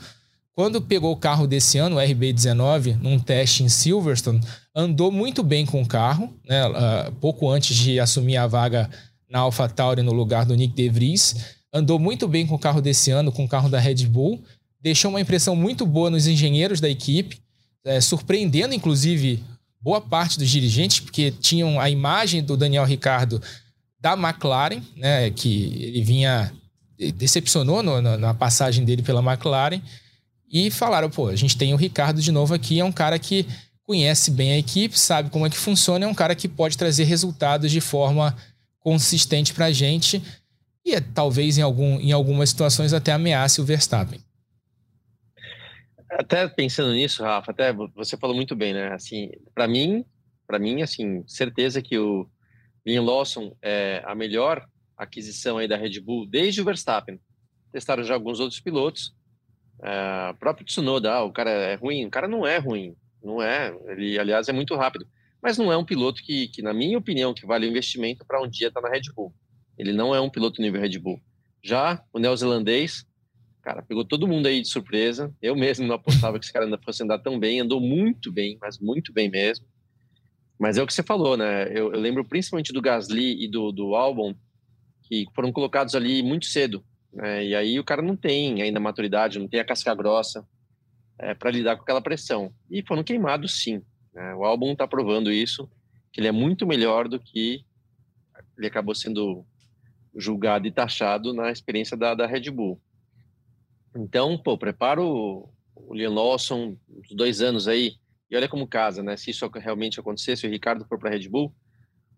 [0.54, 4.40] quando pegou o carro desse ano, o RB19, num teste em Silverstone,
[4.74, 6.66] andou muito bem com o carro, né?
[6.66, 8.88] Uh, pouco antes de assumir a vaga
[9.28, 11.34] na AlphaTauri no lugar do Nick De Vries.
[11.72, 14.42] Andou muito bem com o carro desse ano, com o carro da Red Bull
[14.80, 17.40] deixou uma impressão muito boa nos engenheiros da equipe,
[17.84, 19.42] é, surpreendendo inclusive
[19.80, 23.40] boa parte dos dirigentes, porque tinham a imagem do Daniel Ricardo
[24.00, 26.52] da McLaren, né, que ele vinha
[27.14, 29.80] decepcionou no, no, na passagem dele pela McLaren
[30.50, 33.46] e falaram, pô, a gente tem o Ricardo de novo aqui, é um cara que
[33.84, 37.04] conhece bem a equipe, sabe como é que funciona, é um cara que pode trazer
[37.04, 38.36] resultados de forma
[38.80, 40.22] consistente para a gente
[40.84, 44.20] e é, talvez em, algum, em algumas situações até ameace o Verstappen
[46.10, 48.92] até pensando nisso, Rafa, até você falou muito bem, né?
[48.92, 50.04] Assim, para mim,
[50.46, 52.28] para mim, assim, certeza que o
[52.86, 57.20] Liam Lawson é a melhor aquisição aí da Red Bull desde o Verstappen.
[57.70, 59.14] Testaram já alguns outros pilotos.
[59.82, 62.06] É, próprio Tsunoda, ah, o cara é ruim.
[62.06, 63.76] O cara não é ruim, não é.
[63.88, 65.06] Ele, aliás, é muito rápido.
[65.42, 68.42] Mas não é um piloto que, que na minha opinião, que vale o investimento para
[68.42, 69.32] um dia estar tá na Red Bull.
[69.76, 71.20] Ele não é um piloto nível Red Bull.
[71.62, 73.06] Já o neozelandês
[73.68, 73.82] cara.
[73.82, 75.34] Pegou todo mundo aí de surpresa.
[75.42, 77.60] Eu mesmo não apostava que esse cara ainda fosse andar tão bem.
[77.60, 79.66] Andou muito bem, mas muito bem mesmo.
[80.58, 81.68] Mas é o que você falou, né?
[81.68, 84.34] Eu, eu lembro principalmente do Gasly e do, do Albon,
[85.02, 86.82] que foram colocados ali muito cedo.
[87.12, 87.48] Né?
[87.48, 90.46] E aí o cara não tem ainda maturidade, não tem a casca grossa
[91.18, 92.50] é, para lidar com aquela pressão.
[92.70, 93.82] E foram queimados, sim.
[94.14, 94.34] Né?
[94.34, 95.70] O Albon está provando isso,
[96.10, 97.64] que ele é muito melhor do que
[98.56, 99.44] ele acabou sendo
[100.16, 102.80] julgado e taxado na experiência da, da Red Bull.
[103.96, 107.96] Então, pô, prepara o, o Leon Lawson, uns dois anos aí,
[108.30, 109.16] e olha como casa, né?
[109.16, 111.54] Se isso realmente acontecer, se o Ricardo for para Red Bull,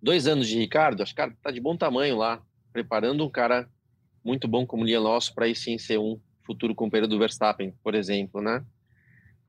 [0.03, 2.43] dois anos de Ricardo, acho que cara tá de bom tamanho lá,
[2.73, 3.69] preparando um cara
[4.25, 7.95] muito bom como Leon Lawson para aí sim ser um futuro companheiro do Verstappen, por
[7.95, 8.65] exemplo, né?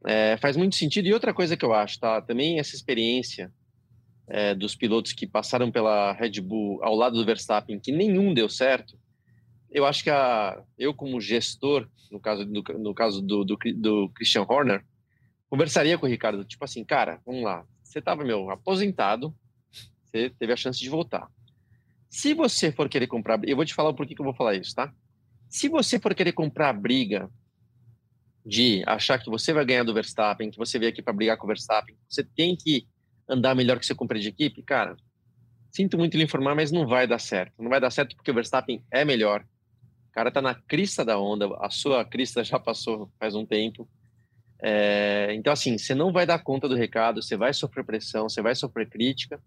[0.06, 1.08] É, faz muito sentido.
[1.08, 2.22] E outra coisa que eu acho, tá?
[2.22, 3.52] Também essa experiência
[4.28, 8.50] é, dos pilotos que passaram pela Red Bull ao lado do Verstappen, que nenhum deu
[8.50, 8.98] certo,
[9.72, 14.10] eu acho que a, eu, como gestor, no caso, no, no caso do, do, do
[14.10, 14.86] Christian Horner,
[15.50, 19.34] conversaria com o Ricardo, tipo assim, cara, vamos lá, você estava, meu, aposentado,
[20.04, 21.28] você teve a chance de voltar.
[22.10, 24.56] Se você for querer comprar, eu vou te falar o porquê que eu vou falar
[24.56, 24.94] isso, tá?
[25.50, 27.30] Se você for querer comprar a briga
[28.46, 31.46] de achar que você vai ganhar do Verstappen, que você veio aqui para brigar com
[31.46, 32.88] o Verstappen, você tem que
[33.30, 34.98] andar melhor que seu companheiro de equipe, cara,
[35.72, 37.62] sinto muito lhe informar, mas não vai dar certo.
[37.62, 39.46] Não vai dar certo porque o Verstappen é melhor.
[40.12, 43.88] O cara tá na crista da onda, a sua crista já passou faz um tempo.
[44.62, 48.42] É, então, assim, você não vai dar conta do recado, você vai sofrer pressão, você
[48.42, 49.42] vai sofrer crítica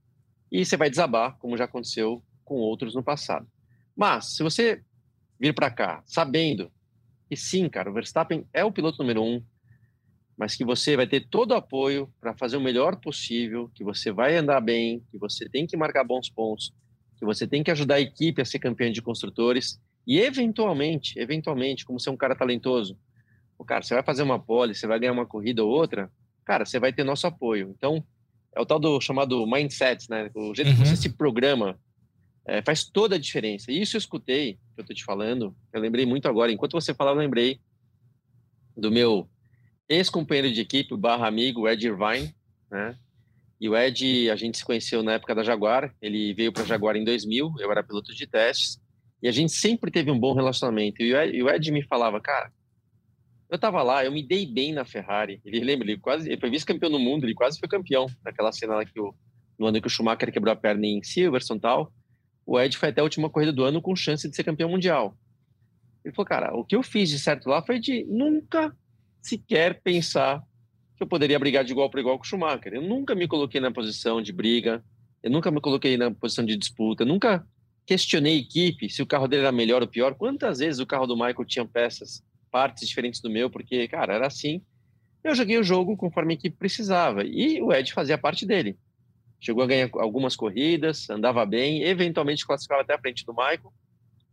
[0.51, 3.47] e você vai desabar, como já aconteceu com outros no passado.
[3.95, 4.83] Mas, se você
[5.39, 6.73] vir para cá sabendo
[7.29, 9.45] que sim, cara, o Verstappen é o piloto número um,
[10.35, 14.11] mas que você vai ter todo o apoio para fazer o melhor possível, que você
[14.11, 16.73] vai andar bem, que você tem que marcar bons pontos,
[17.19, 21.85] que você tem que ajudar a equipe a ser campeã de construtores e eventualmente, eventualmente,
[21.85, 22.99] como você é um cara talentoso,
[23.59, 26.11] o cara, você vai fazer uma pole, você vai ganhar uma corrida ou outra,
[26.45, 27.75] cara, você vai ter nosso apoio.
[27.77, 28.05] Então,
[28.55, 30.31] é o tal do chamado mindset, né?
[30.35, 30.77] O jeito uhum.
[30.77, 31.79] que você se programa
[32.47, 33.73] é, faz toda a diferença.
[33.73, 36.53] E isso eu escutei, que eu tô te falando, eu lembrei muito agora.
[36.53, 37.61] Enquanto você falava, eu lembrei
[38.77, 39.29] do meu
[39.89, 42.35] ex-companheiro de equipe, barra amigo, Ed Irvine,
[42.71, 42.97] né?
[43.61, 46.97] E o Ed, a gente se conheceu na época da Jaguar, ele veio para Jaguar
[46.97, 48.79] em 2000, eu era piloto de testes,
[49.25, 51.03] e a gente sempre teve um bom relacionamento.
[51.03, 52.53] E o Ed, me falava, cara,
[53.49, 55.41] eu estava lá, eu me dei bem na Ferrari.
[55.43, 58.75] Ele lembra, ele quase ele foi vice-campeão no mundo, ele quase foi campeão naquela cena
[58.75, 59.15] lá que o,
[59.59, 61.91] no ano que o Schumacher quebrou a perna em Silverstone e tal.
[62.45, 65.17] O Ed foi até a última corrida do ano com chance de ser campeão mundial.
[66.05, 68.77] Ele falou, cara, o que eu fiz de certo lá foi de nunca
[69.23, 70.43] sequer pensar
[70.99, 72.75] que eu poderia brigar de igual para igual com o Schumacher.
[72.75, 74.85] Eu nunca me coloquei na posição de briga,
[75.23, 77.43] eu nunca me coloquei na posição de disputa, nunca
[77.87, 80.15] questionei equipe se o carro dele era melhor ou pior.
[80.15, 84.27] Quantas vezes o carro do Michael tinha peças, partes diferentes do meu, porque, cara, era
[84.27, 84.63] assim.
[85.23, 88.79] Eu joguei o jogo conforme a equipe precisava e o Ed fazia parte dele.
[89.41, 93.73] Chegou a ganhar algumas corridas, andava bem, eventualmente classificava até a frente do Michael.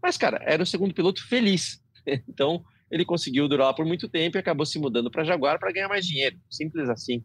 [0.02, 1.80] Mas, cara, era o segundo piloto feliz.
[2.28, 5.88] Então, ele conseguiu durar por muito tempo e acabou se mudando para Jaguar para ganhar
[5.88, 6.36] mais dinheiro.
[6.50, 7.24] Simples assim.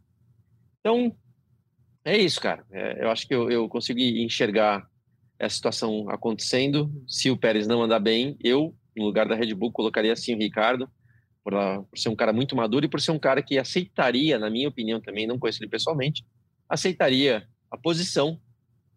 [0.81, 1.17] Então,
[2.05, 2.65] é isso, cara.
[2.71, 4.87] É, eu acho que eu, eu consegui enxergar
[5.39, 6.91] essa situação acontecendo.
[7.07, 10.39] Se o Pérez não andar bem, eu, no lugar da Red Bull, colocaria assim o
[10.39, 10.89] Ricardo,
[11.45, 11.53] por,
[11.89, 14.69] por ser um cara muito maduro e por ser um cara que aceitaria, na minha
[14.69, 16.25] opinião também, não conheço ele pessoalmente,
[16.69, 18.41] aceitaria a posição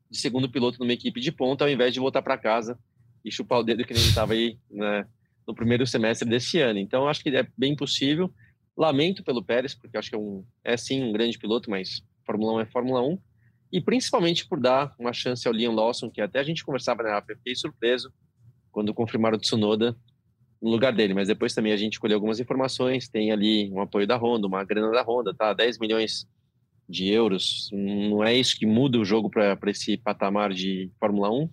[0.10, 2.80] de segundo piloto numa equipe de ponta, ao invés de voltar para casa
[3.24, 5.06] e chupar o dedo que ele estava aí né,
[5.48, 6.80] no primeiro semestre desse ano.
[6.80, 8.34] Então, acho que é bem possível.
[8.76, 12.54] Lamento pelo Pérez, porque acho que é, um, é sim um grande piloto, mas Fórmula
[12.54, 13.20] 1 é Fórmula 1.
[13.72, 17.24] E principalmente por dar uma chance ao Liam Lawson, que até a gente conversava na
[17.28, 18.12] eu fiquei surpreso
[18.72, 19.96] quando confirmaram o Tsunoda
[20.62, 24.06] no lugar dele, mas depois também a gente colheu algumas informações, tem ali um apoio
[24.06, 25.54] da Honda, uma grana da Honda, tá?
[25.54, 26.28] 10 milhões
[26.88, 27.70] de euros.
[27.72, 31.50] Não é isso que muda o jogo para esse patamar de Fórmula 1,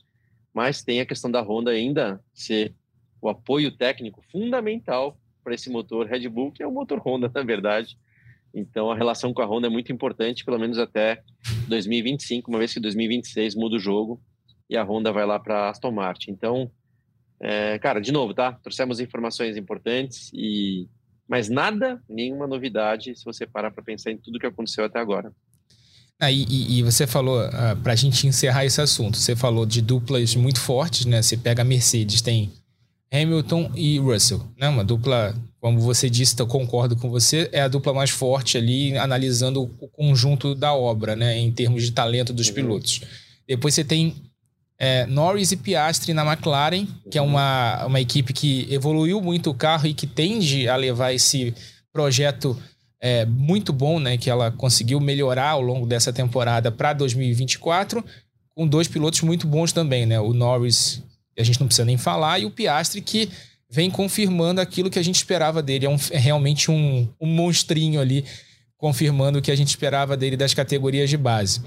[0.52, 2.74] mas tem a questão da Honda ainda ser
[3.20, 7.42] o apoio técnico fundamental para esse motor Red Bull, que é o motor Honda, na
[7.42, 7.96] verdade.
[8.54, 11.22] Então, a relação com a Honda é muito importante, pelo menos até
[11.68, 14.20] 2025, uma vez que 2026 muda o jogo
[14.68, 16.30] e a Honda vai lá para Aston Martin.
[16.30, 16.70] Então,
[17.38, 18.52] é, cara, de novo, tá?
[18.52, 20.88] Trouxemos informações importantes e
[21.28, 25.32] mas nada, nenhuma novidade, se você parar para pensar em tudo que aconteceu até agora.
[26.18, 29.82] Ah, e, e, você falou, ah, para a gente encerrar esse assunto, você falou de
[29.82, 31.20] duplas muito fortes, né?
[31.20, 32.50] Você pega a Mercedes, tem
[33.12, 34.68] Hamilton e Russell, né?
[34.68, 35.34] Uma dupla,
[35.66, 39.88] como você disse, eu concordo com você, é a dupla mais forte ali, analisando o
[39.88, 41.36] conjunto da obra, né?
[41.36, 42.54] Em termos de talento dos uhum.
[42.54, 43.00] pilotos.
[43.48, 44.14] Depois você tem
[44.78, 49.54] é, Norris e Piastri na McLaren, que é uma, uma equipe que evoluiu muito o
[49.54, 51.52] carro e que tende a levar esse
[51.92, 52.56] projeto
[53.00, 54.16] é, muito bom, né?
[54.16, 58.04] Que ela conseguiu melhorar ao longo dessa temporada para 2024,
[58.54, 60.20] com dois pilotos muito bons também, né?
[60.20, 61.02] O Norris,
[61.36, 63.28] a gente não precisa nem falar, e o Piastri, que
[63.76, 65.84] vem confirmando aquilo que a gente esperava dele.
[65.84, 68.24] É, um, é realmente um, um monstrinho ali,
[68.78, 71.60] confirmando o que a gente esperava dele das categorias de base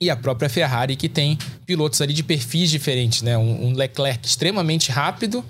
[0.00, 3.36] e a própria Ferrari, que tem pilotos ali de perfis diferentes, né?
[3.38, 5.44] Um, Leclerc extremamente rápido,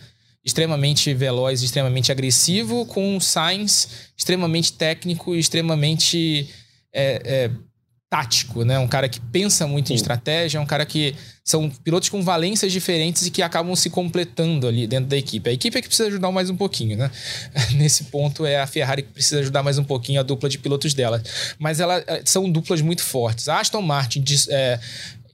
[0.45, 6.49] extremamente veloz, extremamente agressivo, com um Sainz extremamente técnico extremamente
[6.93, 7.51] é, é,
[8.09, 8.79] tático, né?
[8.79, 9.95] Um cara que pensa muito Sim.
[9.95, 14.67] em estratégia, um cara que são pilotos com valências diferentes e que acabam se completando
[14.67, 15.51] ali dentro da equipe.
[15.51, 17.11] A equipe é que precisa ajudar mais um pouquinho, né?
[17.75, 20.95] Nesse ponto é a Ferrari que precisa ajudar mais um pouquinho a dupla de pilotos
[20.95, 21.23] dela.
[21.59, 23.49] Mas elas é, são duplas muito fortes.
[23.49, 24.79] A Aston Martin, é,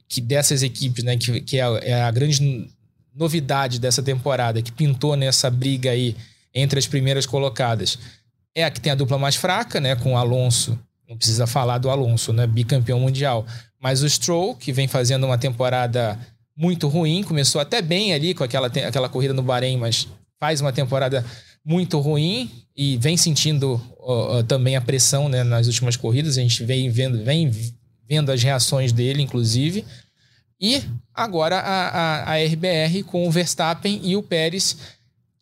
[0.07, 2.67] que dessas equipes, né, que, que é, é a grande
[3.15, 6.15] novidade dessa temporada que pintou nessa briga aí
[6.53, 7.99] entre as primeiras colocadas
[8.55, 9.95] é a que tem a dupla mais fraca, né?
[9.95, 10.77] Com o Alonso.
[11.07, 12.47] Não precisa falar do Alonso, né?
[12.47, 13.45] Bicampeão mundial.
[13.79, 16.19] Mas o Stroll, que vem fazendo uma temporada
[16.55, 20.07] muito ruim, começou até bem ali com aquela, aquela corrida no Bahrein, mas
[20.39, 21.25] faz uma temporada
[21.65, 26.37] muito ruim e vem sentindo uh, também a pressão né, nas últimas corridas.
[26.37, 27.51] A gente vem vendo, vem
[28.07, 29.85] vendo as reações dele, inclusive.
[30.59, 30.81] E
[31.13, 34.77] agora a, a, a RBR com o Verstappen e o Pérez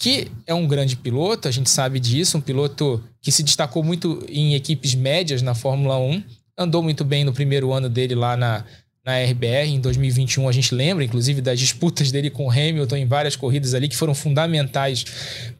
[0.02, 4.26] que é um grande piloto, a gente sabe disso, um piloto que se destacou muito
[4.28, 6.24] em equipes médias na Fórmula 1,
[6.58, 8.66] andou muito bem no primeiro ano dele lá na,
[9.06, 9.68] na RBR.
[9.68, 13.88] Em 2021, a gente lembra, inclusive, das disputas dele com Hamilton em várias corridas ali
[13.88, 15.06] que foram fundamentais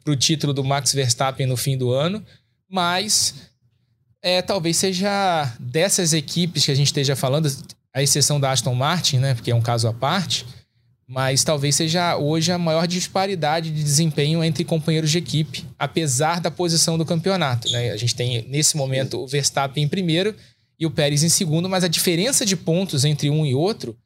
[0.02, 2.24] para o título do Max Verstappen no fim do ano.
[2.68, 3.34] Mas
[4.20, 7.48] é, talvez seja dessas equipes que a gente esteja falando,
[7.94, 10.46] a exceção da Aston Martin, né, porque é um caso à parte
[11.06, 16.50] mas talvez seja hoje a maior disparidade de desempenho entre companheiros de equipe, apesar da
[16.50, 17.70] posição do campeonato.
[17.70, 17.90] Né?
[17.90, 20.34] A gente tem, nesse momento, o Verstappen em primeiro
[20.78, 23.96] e o Pérez em segundo, mas a diferença de pontos entre um e outro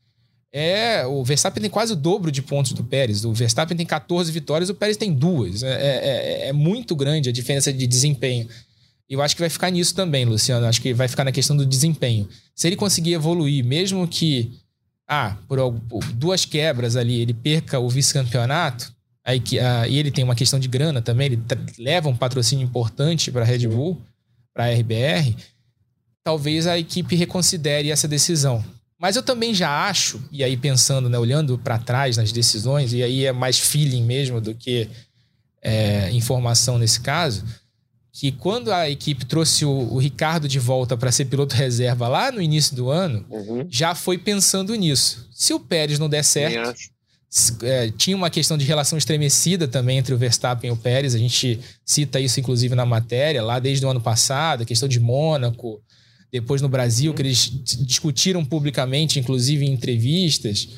[0.53, 1.07] é.
[1.07, 3.25] O Verstappen tem quase o dobro de pontos do Pérez.
[3.25, 5.63] O Verstappen tem 14 vitórias, o Pérez tem duas.
[5.63, 8.49] É, é, é, é muito grande a diferença de desempenho.
[9.09, 10.67] E eu acho que vai ficar nisso também, Luciano.
[10.67, 12.29] Acho que vai ficar na questão do desempenho.
[12.55, 14.53] Se ele conseguir evoluir, mesmo que
[15.09, 18.93] ah, por, por duas quebras ali, ele perca o vice-campeonato,
[19.25, 21.43] aí que, ah, e ele tem uma questão de grana também, ele
[21.79, 24.01] leva um patrocínio importante para a Red Bull,
[24.53, 25.37] para a RBR,
[26.25, 28.65] talvez a equipe reconsidere essa decisão.
[28.99, 33.03] Mas eu também já acho, e aí pensando, né, olhando para trás nas decisões, e
[33.03, 34.89] aí é mais feeling mesmo do que
[35.63, 37.45] é, informação nesse caso,
[38.19, 42.33] que quando a equipe trouxe o, o Ricardo de volta para ser piloto reserva lá
[42.33, 43.67] no início do ano, uhum.
[43.69, 45.29] já foi pensando nisso.
[45.35, 46.81] Se o Pérez não der certo,
[47.63, 51.15] é, tinha uma questão de relação estremecida também entre o Verstappen e o Pérez.
[51.15, 54.99] A gente cita isso, inclusive, na matéria, lá desde o ano passado, a questão de
[54.99, 55.79] Mônaco,
[56.33, 57.17] depois no Brasil, uhum.
[57.17, 57.51] que eles
[57.81, 60.69] discutiram publicamente, inclusive em entrevistas.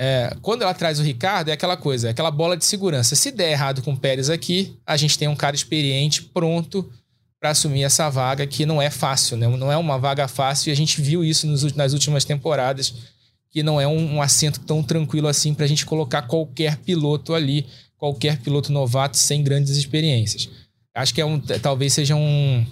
[0.00, 3.16] É, quando ela traz o Ricardo, é aquela coisa, é aquela bola de segurança.
[3.16, 6.88] Se der errado com o Pérez aqui, a gente tem um cara experiente, pronto
[7.40, 9.48] para assumir essa vaga, que não é fácil, né?
[9.48, 12.94] não é uma vaga fácil, e a gente viu isso nos, nas últimas temporadas,
[13.50, 17.34] que não é um, um assento tão tranquilo assim para a gente colocar qualquer piloto
[17.34, 20.48] ali, qualquer piloto novato sem grandes experiências.
[20.94, 22.66] Acho que é um, talvez seja um,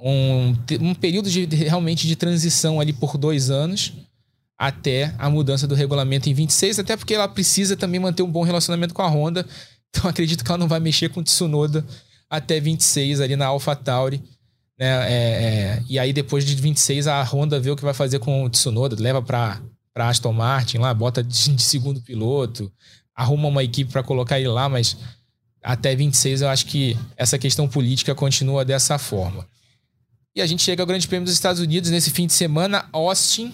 [0.00, 3.92] um, um período de, realmente de transição ali por dois anos
[4.60, 8.42] até a mudança do regulamento em 26, até porque ela precisa também manter um bom
[8.42, 9.46] relacionamento com a Honda.
[9.92, 11.84] Então acredito que ela não vai mexer com o Tsunoda
[12.30, 14.22] até 26 ali na AlphaTauri.
[14.78, 14.86] Né?
[14.86, 18.44] É, é, e aí depois de 26 a Honda vê o que vai fazer com
[18.44, 19.60] o Tsunoda, leva para
[19.96, 22.70] Aston Martin lá, bota de, de segundo piloto,
[23.16, 24.96] arruma uma equipe para colocar ele lá, mas
[25.60, 29.44] até 26 eu acho que essa questão política continua dessa forma.
[30.36, 33.52] E a gente chega ao Grande Prêmio dos Estados Unidos nesse fim de semana, Austin,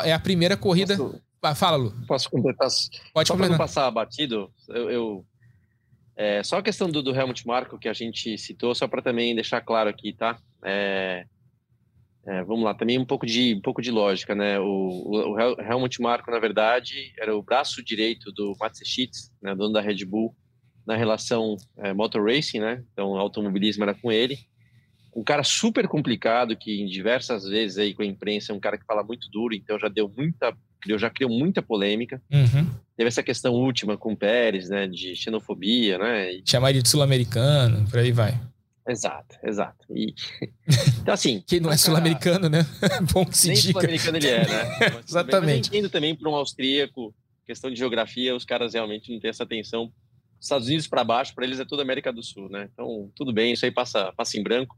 [0.00, 0.96] é a primeira corrida.
[0.96, 1.92] Posso, ah, fala, Lu.
[2.06, 2.68] Posso completar?
[3.12, 3.50] Pode só completar.
[3.50, 4.90] não passar batido, eu.
[4.90, 5.26] eu
[6.14, 9.34] é, só a questão do, do Helmut Marko que a gente citou, só para também
[9.34, 10.38] deixar claro aqui, tá?
[10.62, 11.24] É,
[12.26, 14.60] é, vamos lá, também um pouco de, um pouco de lógica, né?
[14.60, 19.80] O, o, Helmut Marko, na verdade, era o braço direito do Matsushitz, né, dono da
[19.80, 20.36] Red Bull,
[20.86, 22.84] na relação é, motor racing, né?
[22.92, 24.38] Então, automobilismo era com ele
[25.14, 28.78] um cara super complicado que em diversas vezes aí com a imprensa é um cara
[28.78, 30.56] que fala muito duro, então já deu muita,
[30.98, 32.20] já criou muita polêmica.
[32.32, 32.66] Uhum.
[32.96, 36.32] Teve essa questão última com o Pérez, né, de xenofobia, né?
[36.32, 36.42] E...
[36.46, 38.40] Chamar ele de sul-americano, por aí vai.
[38.88, 39.86] Exato, exato.
[39.94, 40.14] E...
[41.02, 41.42] Então, assim.
[41.46, 42.64] que não é sul-americano, né?
[43.12, 43.72] Bom que se Nem diga.
[43.72, 45.02] sul-americano ele é, né?
[45.06, 45.70] Exatamente.
[45.72, 49.42] Mas eu também para um austríaco, questão de geografia, os caras realmente não têm essa
[49.42, 49.92] atenção.
[50.40, 52.68] Estados Unidos para baixo, para eles é tudo América do Sul, né?
[52.72, 54.76] Então, tudo bem, isso aí passa, passa em branco.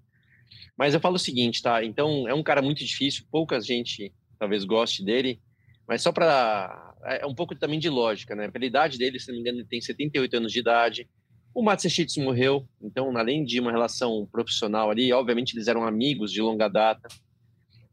[0.77, 1.85] Mas eu falo o seguinte, tá?
[1.85, 5.41] Então, é um cara muito difícil, pouca gente talvez goste dele,
[5.87, 6.93] mas só para.
[7.05, 8.51] É um pouco também de lógica, né?
[8.51, 11.09] Pela idade dele, se não me engano, ele tem 78 anos de idade.
[11.55, 16.41] O Matsushitsu morreu, então, além de uma relação profissional ali, obviamente eles eram amigos de
[16.41, 17.07] longa data.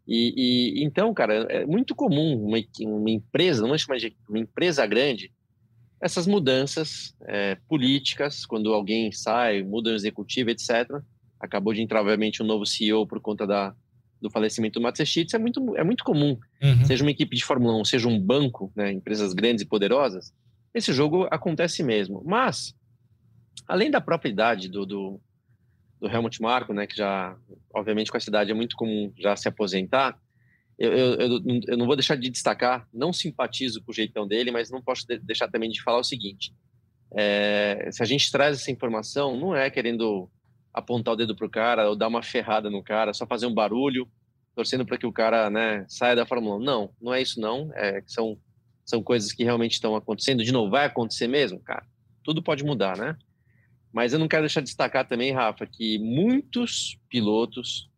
[0.07, 4.39] E, e então, cara, é muito comum uma, uma empresa, não vamos chamar de uma
[4.39, 5.31] empresa grande,
[6.01, 11.03] essas mudanças é, políticas, quando alguém sai, muda o executivo, etc
[11.41, 13.75] acabou de entrar, obviamente, um novo CEO por conta da,
[14.21, 16.37] do falecimento do Matsushita, é muito, é muito comum.
[16.61, 16.85] Uhum.
[16.85, 20.31] Seja uma equipe de Fórmula 1, seja um banco, né, empresas grandes e poderosas,
[20.73, 22.23] esse jogo acontece mesmo.
[22.23, 22.73] Mas,
[23.67, 25.19] além da própria idade do, do,
[25.99, 27.35] do Helmut Marko, né, que já,
[27.73, 30.17] obviamente, com essa idade é muito comum já se aposentar,
[30.77, 34.71] eu, eu, eu, não vou deixar de destacar, não simpatizo com o jeitão dele, mas
[34.71, 36.55] não posso deixar também de falar o seguinte:
[37.13, 40.27] é, se a gente traz essa informação, não é querendo
[40.73, 44.09] apontar o dedo pro cara ou dar uma ferrada no cara, só fazer um barulho,
[44.55, 46.59] torcendo para que o cara né, saia da Fórmula 1.
[46.59, 47.71] Não, não é isso não.
[47.75, 48.37] É, são,
[48.85, 50.43] são coisas que realmente estão acontecendo.
[50.43, 51.59] De novo, vai acontecer mesmo?
[51.59, 51.85] Cara,
[52.23, 53.17] tudo pode mudar, né?
[53.91, 57.89] Mas eu não quero deixar de destacar também, Rafa, que muitos pilotos.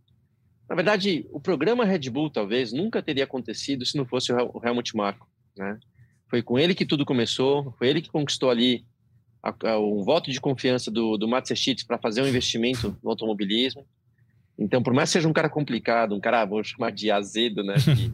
[0.67, 4.95] Na verdade, o programa Red Bull talvez nunca teria acontecido se não fosse o Helmut
[4.95, 5.79] Marko, né?
[6.27, 8.83] Foi com ele que tudo começou, foi ele que conquistou ali
[9.43, 13.85] um voto de confiança do, do Matsushita para fazer um investimento no automobilismo.
[14.57, 17.75] Então, por mais que seja um cara complicado, um cara, vou chamar de azedo, né,
[17.83, 18.13] que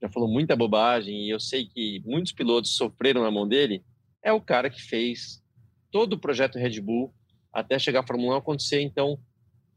[0.00, 3.84] já falou muita bobagem, e eu sei que muitos pilotos sofreram na mão dele,
[4.22, 5.42] é o cara que fez
[5.90, 7.12] todo o projeto Red Bull
[7.52, 8.80] até chegar à Fórmula 1 acontecer.
[8.80, 9.18] Então,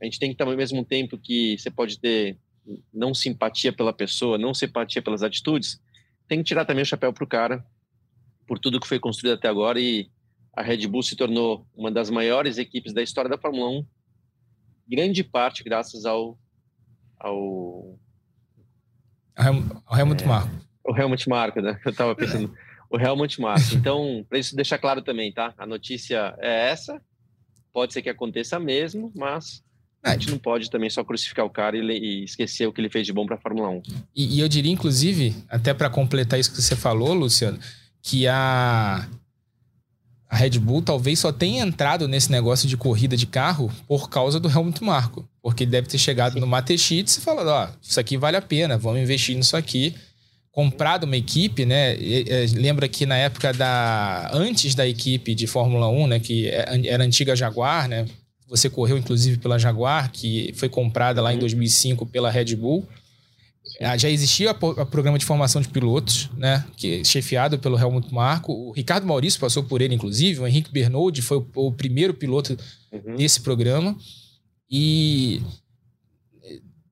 [0.02, 2.38] a gente tem que estar ao mesmo tempo que você pode ter
[2.94, 5.82] não simpatia pela pessoa, não simpatia pelas atitudes,
[6.28, 7.66] tem que tirar também o chapéu para o cara
[8.48, 10.10] por tudo que foi construído até agora e
[10.54, 13.86] a Red Bull se tornou uma das maiores equipes da história da Fórmula 1,
[14.88, 16.38] grande parte graças ao
[17.20, 17.98] ao,
[19.86, 20.50] ao Helmut é, Marko.
[20.84, 21.80] O Helmut Marko, né?
[21.86, 22.54] Eu estava pensando
[22.90, 23.64] o Helmut Marko.
[23.74, 25.54] Então, para isso deixar claro também, tá?
[25.58, 27.02] A notícia é essa.
[27.72, 29.64] Pode ser que aconteça mesmo, mas
[30.04, 32.90] a gente não pode também só crucificar o cara e, e esquecer o que ele
[32.90, 33.82] fez de bom para a Fórmula 1.
[34.14, 37.58] E, e eu diria, inclusive, até para completar isso que você falou, Luciano,
[38.02, 39.08] que a
[40.34, 44.40] a Red Bull talvez só tenha entrado nesse negócio de corrida de carro por causa
[44.40, 45.30] do Helmut Marko.
[45.44, 46.40] Porque ele deve ter chegado Sim.
[46.40, 49.94] no Matechitz e falado, ó, oh, isso aqui vale a pena, vamos investir nisso aqui.
[50.52, 51.96] Comprado uma equipe, né?
[52.56, 54.32] Lembra que na época da...
[54.34, 56.20] Antes da equipe de Fórmula 1, né?
[56.20, 58.08] Que é, era a antiga Jaguar, né?
[58.48, 62.10] Você correu, inclusive, pela Jaguar, que foi comprada lá em 2005 uhum.
[62.10, 62.88] pela Red Bull.
[63.82, 66.66] Ah, já existia o programa de formação de pilotos, né?
[66.78, 68.54] Que chefiado pelo Helmut Marko.
[68.54, 70.40] O Ricardo Maurício passou por ele, inclusive.
[70.40, 72.58] O Henrique Bernold foi o, o primeiro piloto
[72.92, 73.16] uhum.
[73.16, 73.98] desse programa.
[74.70, 75.42] E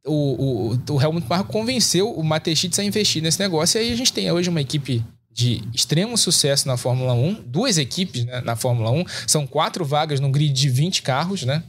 [0.05, 3.79] o, o, o Helmut Marko convenceu o Matechitz a investir nesse negócio.
[3.79, 7.77] E aí a gente tem hoje uma equipe de extremo sucesso na Fórmula 1, duas
[7.77, 11.63] equipes né, na Fórmula 1, são quatro vagas no grid de 20 carros, né?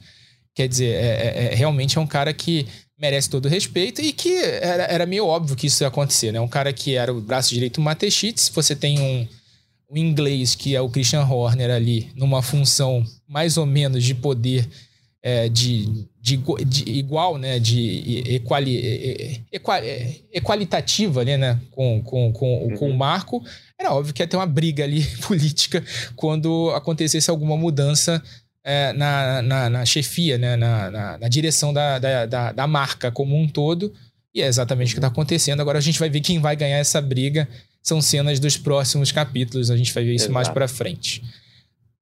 [0.55, 2.67] Quer dizer, é, é, é realmente é um cara que
[3.03, 6.41] merece todo o respeito e que era, era meio óbvio que isso ia acontecer, né?
[6.41, 9.27] Um cara que era o braço direito do Matechitz, você tem um,
[9.91, 14.69] um inglês que é o Christian Horner ali, numa função mais ou menos de poder
[15.21, 17.59] é, de, de, de, igual, né?
[17.59, 21.61] De equali, equali, equalitativa ali, né?
[21.73, 22.77] Com, com, com, uhum.
[22.77, 23.43] com o Marco.
[23.77, 25.83] Era óbvio que ia ter uma briga ali política
[26.15, 28.23] quando acontecesse alguma mudança
[28.65, 30.57] é, na, na, na, chefia, né?
[30.57, 33.93] na, na, na direção da, da, da, da, marca como um todo.
[34.35, 35.61] E é exatamente o que está acontecendo.
[35.61, 37.49] Agora a gente vai ver quem vai ganhar essa briga.
[37.83, 39.71] São cenas dos próximos capítulos.
[39.71, 40.35] A gente vai ver isso Exato.
[40.35, 41.23] mais para frente.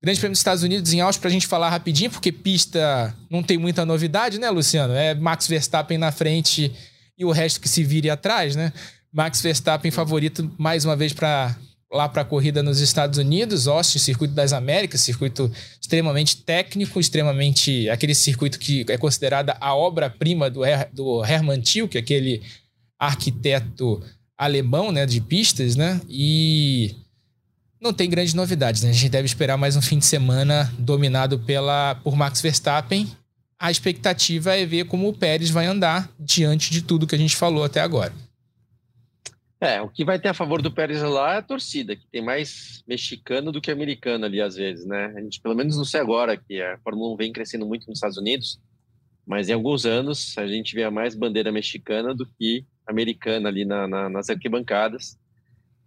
[0.02, 3.42] Grande Prêmio dos Estados Unidos em Austin para a gente falar rapidinho, porque pista não
[3.42, 4.94] tem muita novidade, né, Luciano?
[4.94, 6.72] É Max Verstappen na frente
[7.18, 8.72] e o resto que se vire atrás, né?
[9.12, 11.54] Max Verstappen favorito mais uma vez para
[11.92, 17.90] lá para a corrida nos Estados Unidos, Austin, Circuito das Américas, circuito extremamente técnico, extremamente
[17.90, 22.42] aquele circuito que é considerada a obra-prima do, Her, do Hermann Tilke, aquele
[22.98, 24.00] arquiteto
[24.38, 26.00] alemão, né, de pistas, né?
[26.08, 26.94] E
[27.80, 28.90] não tem grandes novidades, né?
[28.90, 33.10] A gente deve esperar mais um fim de semana dominado pela por Max Verstappen.
[33.58, 37.36] A expectativa é ver como o Pérez vai andar diante de tudo que a gente
[37.36, 38.12] falou até agora.
[39.60, 42.22] É, o que vai ter a favor do Pérez lá é a torcida, que tem
[42.22, 45.12] mais mexicano do que americano ali às vezes, né?
[45.14, 47.98] A gente, pelo menos não sei agora, que a Fórmula 1 vem crescendo muito nos
[47.98, 48.58] Estados Unidos,
[49.26, 53.86] mas em alguns anos a gente vê mais bandeira mexicana do que americana ali na,
[53.86, 55.18] na, nas arquibancadas.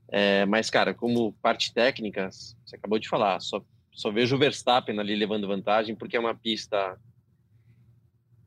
[0.08, 3.60] É, mas, cara, como parte técnica, você acabou de falar, só,
[3.92, 6.96] só vejo o Verstappen ali levando vantagem, porque é uma pista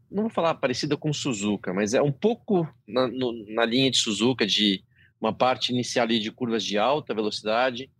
[0.09, 3.99] não vou falar parecida com Suzuka, mas é um pouco na, no, na linha de
[3.99, 4.85] Suzuka de
[5.21, 7.91] uma parte inicial ali de curvas de alta velocidade,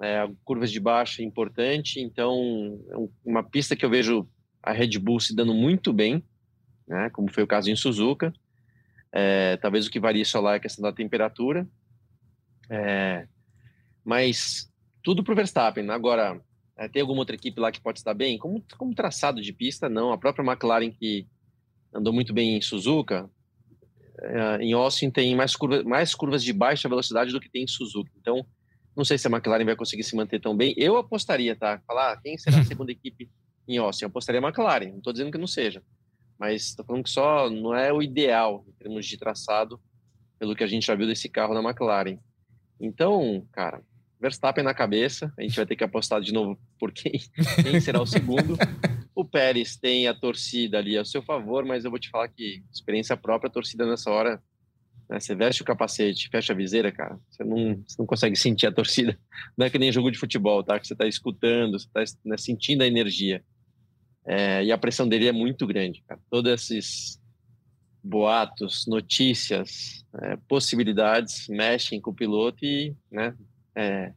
[0.00, 4.28] é, curvas de baixa importante, então é uma pista que eu vejo
[4.62, 6.22] a Red Bull se dando muito bem,
[6.86, 8.32] né, como foi o caso em Suzuka,
[9.12, 11.68] é, talvez o que varia só lá é a questão da temperatura,
[12.70, 13.26] é,
[14.04, 14.70] mas
[15.02, 15.90] tudo para o Verstappen.
[15.90, 16.40] Agora,
[16.76, 18.38] é, tem alguma outra equipe lá que pode estar bem?
[18.38, 20.12] Como, como traçado de pista, não.
[20.12, 21.26] A própria McLaren, que
[21.92, 23.28] andou muito bem em Suzuka,
[24.60, 28.10] em Austin tem mais, curva, mais curvas de baixa velocidade do que tem em Suzuka.
[28.20, 28.46] Então,
[28.96, 30.74] não sei se a McLaren vai conseguir se manter tão bem.
[30.76, 31.80] Eu apostaria, tá?
[31.86, 33.30] Falar ah, quem será a segunda equipe
[33.66, 34.04] em Austin?
[34.04, 34.90] Eu apostaria a McLaren.
[34.90, 35.82] Não estou dizendo que não seja.
[36.38, 39.80] Mas estou falando que só não é o ideal em termos de traçado
[40.38, 42.18] pelo que a gente já viu desse carro da McLaren.
[42.80, 43.80] Então, cara,
[44.20, 47.12] Verstappen na cabeça, a gente vai ter que apostar de novo por quem,
[47.62, 48.56] quem será o segundo.
[49.22, 52.60] O Pérez tem a torcida ali a seu favor, mas eu vou te falar que
[52.72, 54.42] experiência própria, a torcida nessa hora,
[55.08, 58.66] né, você veste o capacete, fecha a viseira, cara, você não, você não consegue sentir
[58.66, 59.16] a torcida.
[59.56, 60.80] Não é que nem jogo de futebol, tá?
[60.80, 63.44] Que você está escutando, você está né, sentindo a energia.
[64.26, 66.20] É, e a pressão dele é muito grande, cara.
[66.28, 67.20] Todos esses
[68.02, 73.36] boatos, notícias, é, possibilidades mexem com o piloto e, né,
[73.76, 74.12] é,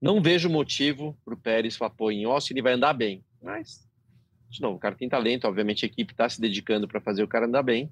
[0.00, 3.22] não vejo motivo para o Pérez falar, pô, em Austin ele vai andar bem.
[3.42, 3.89] Mas,
[4.50, 7.28] de novo, o cara tem talento, obviamente a equipe está se dedicando para fazer o
[7.28, 7.90] cara andar bem.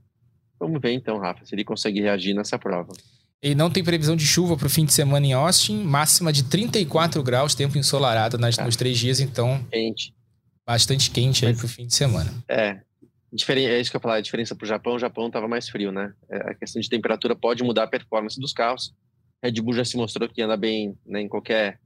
[0.59, 2.93] Vamos ver então, Rafa, se ele consegue reagir nessa prova.
[3.41, 6.43] E não tem previsão de chuva para o fim de semana em Austin, máxima de
[6.43, 9.65] 34 graus, tempo ensolarado nas, nos três dias, então.
[9.71, 10.13] Quente.
[10.67, 12.35] Bastante quente aí para o fim de semana.
[12.49, 15.47] É, é isso que eu ia falar, a diferença para o Japão, o Japão estava
[15.47, 16.13] mais frio, né?
[16.29, 18.93] É, a questão de temperatura pode mudar a performance dos carros.
[19.43, 21.79] Red Bull já se mostrou que anda bem né, em qualquer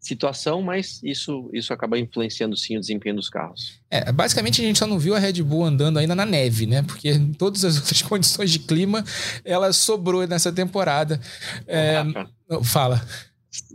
[0.00, 3.80] situação, mas isso, isso acaba influenciando sim o desempenho dos carros.
[3.90, 6.82] É, basicamente a gente só não viu a Red Bull andando ainda na neve, né?
[6.82, 9.04] Porque em todas as outras condições de clima
[9.44, 11.20] ela sobrou nessa temporada.
[11.66, 11.96] É,
[12.64, 13.04] fala.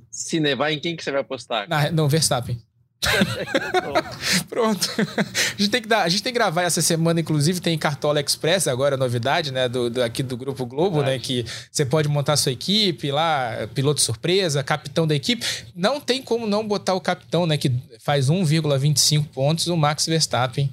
[0.09, 1.67] Se nevar, em quem que você vai apostar?
[1.67, 2.61] Na, no Verstappen.
[4.49, 4.89] Pronto.
[4.97, 8.19] A gente, tem que dar, a gente tem que gravar essa semana, inclusive, tem Cartola
[8.19, 9.67] Express agora, novidade, né?
[9.67, 11.19] Do, do aqui do Grupo Globo, né?
[11.19, 15.45] Que você pode montar sua equipe lá, piloto surpresa, capitão da equipe.
[15.75, 17.57] Não tem como não botar o capitão, né?
[17.57, 20.71] Que faz 1,25 pontos, o Max Verstappen.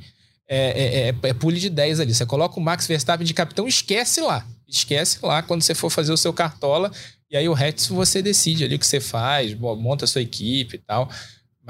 [0.49, 2.15] É, é, é, é pule de 10 ali.
[2.15, 4.45] Você coloca o Max Verstappen de capitão, esquece lá.
[4.69, 6.91] Esquece lá quando você for fazer o seu cartola.
[7.31, 10.75] E aí o resto você decide ali o que você faz, monta a sua equipe
[10.75, 11.09] e tal.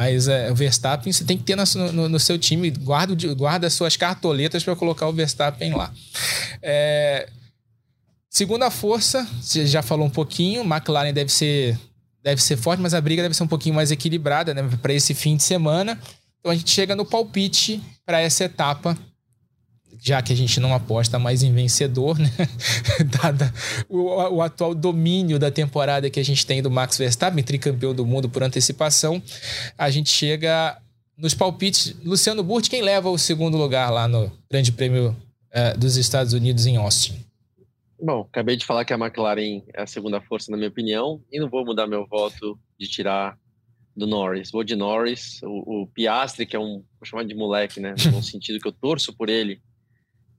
[0.00, 3.68] Mas é, o Verstappen você tem que ter no, no, no seu time, guarda, guarda
[3.68, 5.92] suas cartoletas para colocar o Verstappen lá.
[6.62, 7.28] É,
[8.30, 11.78] segunda força, você já falou um pouquinho, McLaren deve ser,
[12.22, 15.12] deve ser forte, mas a briga deve ser um pouquinho mais equilibrada né, para esse
[15.12, 16.00] fim de semana.
[16.38, 18.96] Então a gente chega no palpite para essa etapa
[20.00, 22.30] já que a gente não aposta mais em vencedor, né?
[23.22, 23.52] Dada
[23.88, 28.06] o, o, atual domínio da temporada que a gente tem do Max Verstappen, tricampeão do
[28.06, 29.22] mundo por antecipação,
[29.76, 30.80] a gente chega
[31.16, 31.94] nos palpites.
[32.02, 35.14] Luciano Burti, quem leva o segundo lugar lá no Grande Prêmio
[35.54, 37.22] uh, dos Estados Unidos em Austin?
[38.02, 41.38] Bom, acabei de falar que a McLaren é a segunda força, na minha opinião, e
[41.38, 43.36] não vou mudar meu voto de tirar
[43.94, 44.50] do Norris.
[44.50, 45.42] Vou de Norris.
[45.42, 47.94] O, o Piastri, que é um, vou chamar de moleque, né?
[48.10, 49.60] No sentido que eu torço por ele,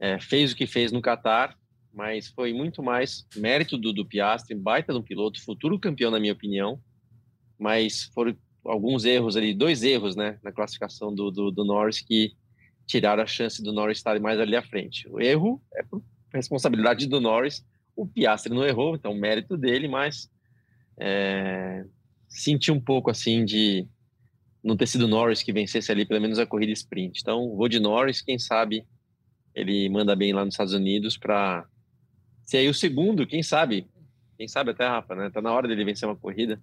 [0.02, 1.56] é, fez o que fez no Qatar,
[1.94, 6.34] mas foi muito mais mérito do, do Piastri, baita do piloto, futuro campeão, na minha
[6.34, 6.82] opinião.
[7.60, 8.36] Mas foram
[8.66, 12.34] alguns erros ali, dois erros, né, na classificação do, do, do Norris que
[12.88, 15.08] tiraram a chance do Norris estar mais ali à frente.
[15.08, 17.64] O erro é por responsabilidade do Norris.
[17.96, 20.32] O Piastri não errou, então mérito dele, mas
[20.98, 21.86] é,
[22.28, 23.88] senti um pouco assim de
[24.64, 27.20] não ter sido Norris que vencesse ali pelo menos a corrida sprint.
[27.22, 28.84] Então vou de Norris, quem sabe
[29.54, 31.66] ele manda bem lá nos Estados Unidos para
[32.44, 33.88] ser aí o segundo, quem sabe,
[34.38, 35.30] quem sabe até, Rafa, né?
[35.30, 36.62] Tá na hora dele vencer uma corrida,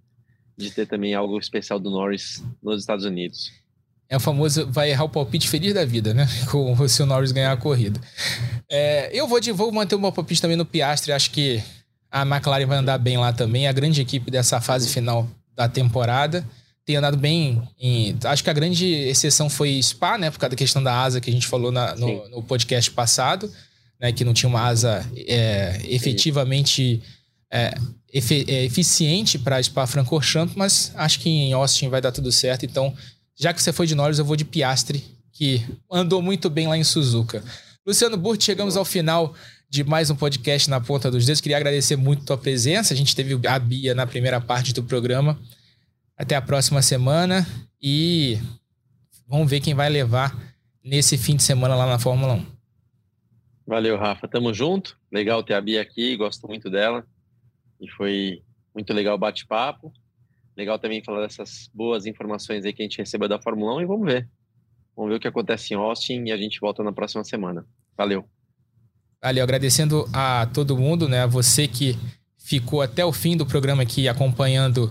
[0.57, 3.53] de ter também algo especial do Norris nos Estados Unidos.
[4.11, 6.26] É o famoso vai errar o palpite feliz da vida, né?
[6.51, 8.01] Com o Norris ganhar a corrida.
[8.68, 11.12] É, eu vou, de, vou manter o meu palpite também no Piastre.
[11.12, 11.62] Acho que
[12.11, 13.68] a McLaren vai andar bem lá também.
[13.68, 16.47] A grande equipe dessa fase final da temporada
[16.89, 17.62] tem andado bem.
[17.78, 20.30] Em, acho que a grande exceção foi Spa, né?
[20.30, 23.53] Por causa da questão da asa que a gente falou na, no, no, podcast passado,
[24.00, 24.11] né?
[24.11, 27.03] Que não tinha uma asa é, efetivamente
[27.53, 27.75] é,
[28.11, 32.64] efe, é, eficiente para Spa Francorchamps, mas acho que em Austin vai dar tudo certo.
[32.64, 32.95] Então,
[33.38, 36.79] já que você foi de Norris, eu vou de Piastre, que andou muito bem lá
[36.79, 37.45] em Suzuka.
[37.87, 39.34] Luciano Burti, chegamos ao final
[39.68, 41.42] de mais um podcast na ponta dos dedos.
[41.42, 42.95] Queria agradecer muito a tua presença.
[42.95, 45.38] A gente teve a Bia na primeira parte do programa.
[46.18, 47.46] Até a próxima semana
[47.80, 48.38] e
[49.28, 50.36] vamos ver quem vai levar
[50.82, 52.46] nesse fim de semana lá na Fórmula 1.
[53.64, 54.26] Valeu, Rafa.
[54.26, 54.99] Tamo junto.
[55.12, 57.07] Legal ter a Bia aqui, gosto muito dela.
[57.80, 58.42] E foi
[58.74, 59.92] muito legal o bate-papo.
[60.57, 63.86] Legal também falar dessas boas informações aí que a gente recebeu da Fórmula 1 e
[63.86, 64.28] vamos ver.
[64.96, 67.64] Vamos ver o que acontece em Austin e a gente volta na próxima semana.
[67.96, 68.28] Valeu.
[69.22, 71.22] Valeu, agradecendo a todo mundo, né?
[71.22, 71.96] A você que
[72.36, 74.90] ficou até o fim do programa aqui acompanhando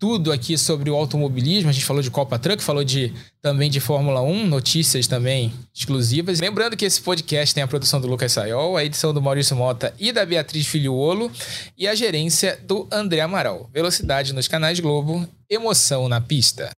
[0.00, 1.68] tudo aqui sobre o automobilismo.
[1.68, 3.12] A gente falou de Copa Truck, falou de,
[3.42, 6.40] também de Fórmula 1, notícias também exclusivas.
[6.40, 9.94] Lembrando que esse podcast tem a produção do Lucas Sayol, a edição do Maurício Mota
[10.00, 11.30] e da Beatriz Filhuolo
[11.76, 13.68] e a gerência do André Amaral.
[13.72, 16.70] Velocidade nos canais Globo, emoção na pista.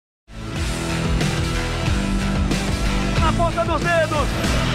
[3.21, 4.70] Na ponta dos dedos!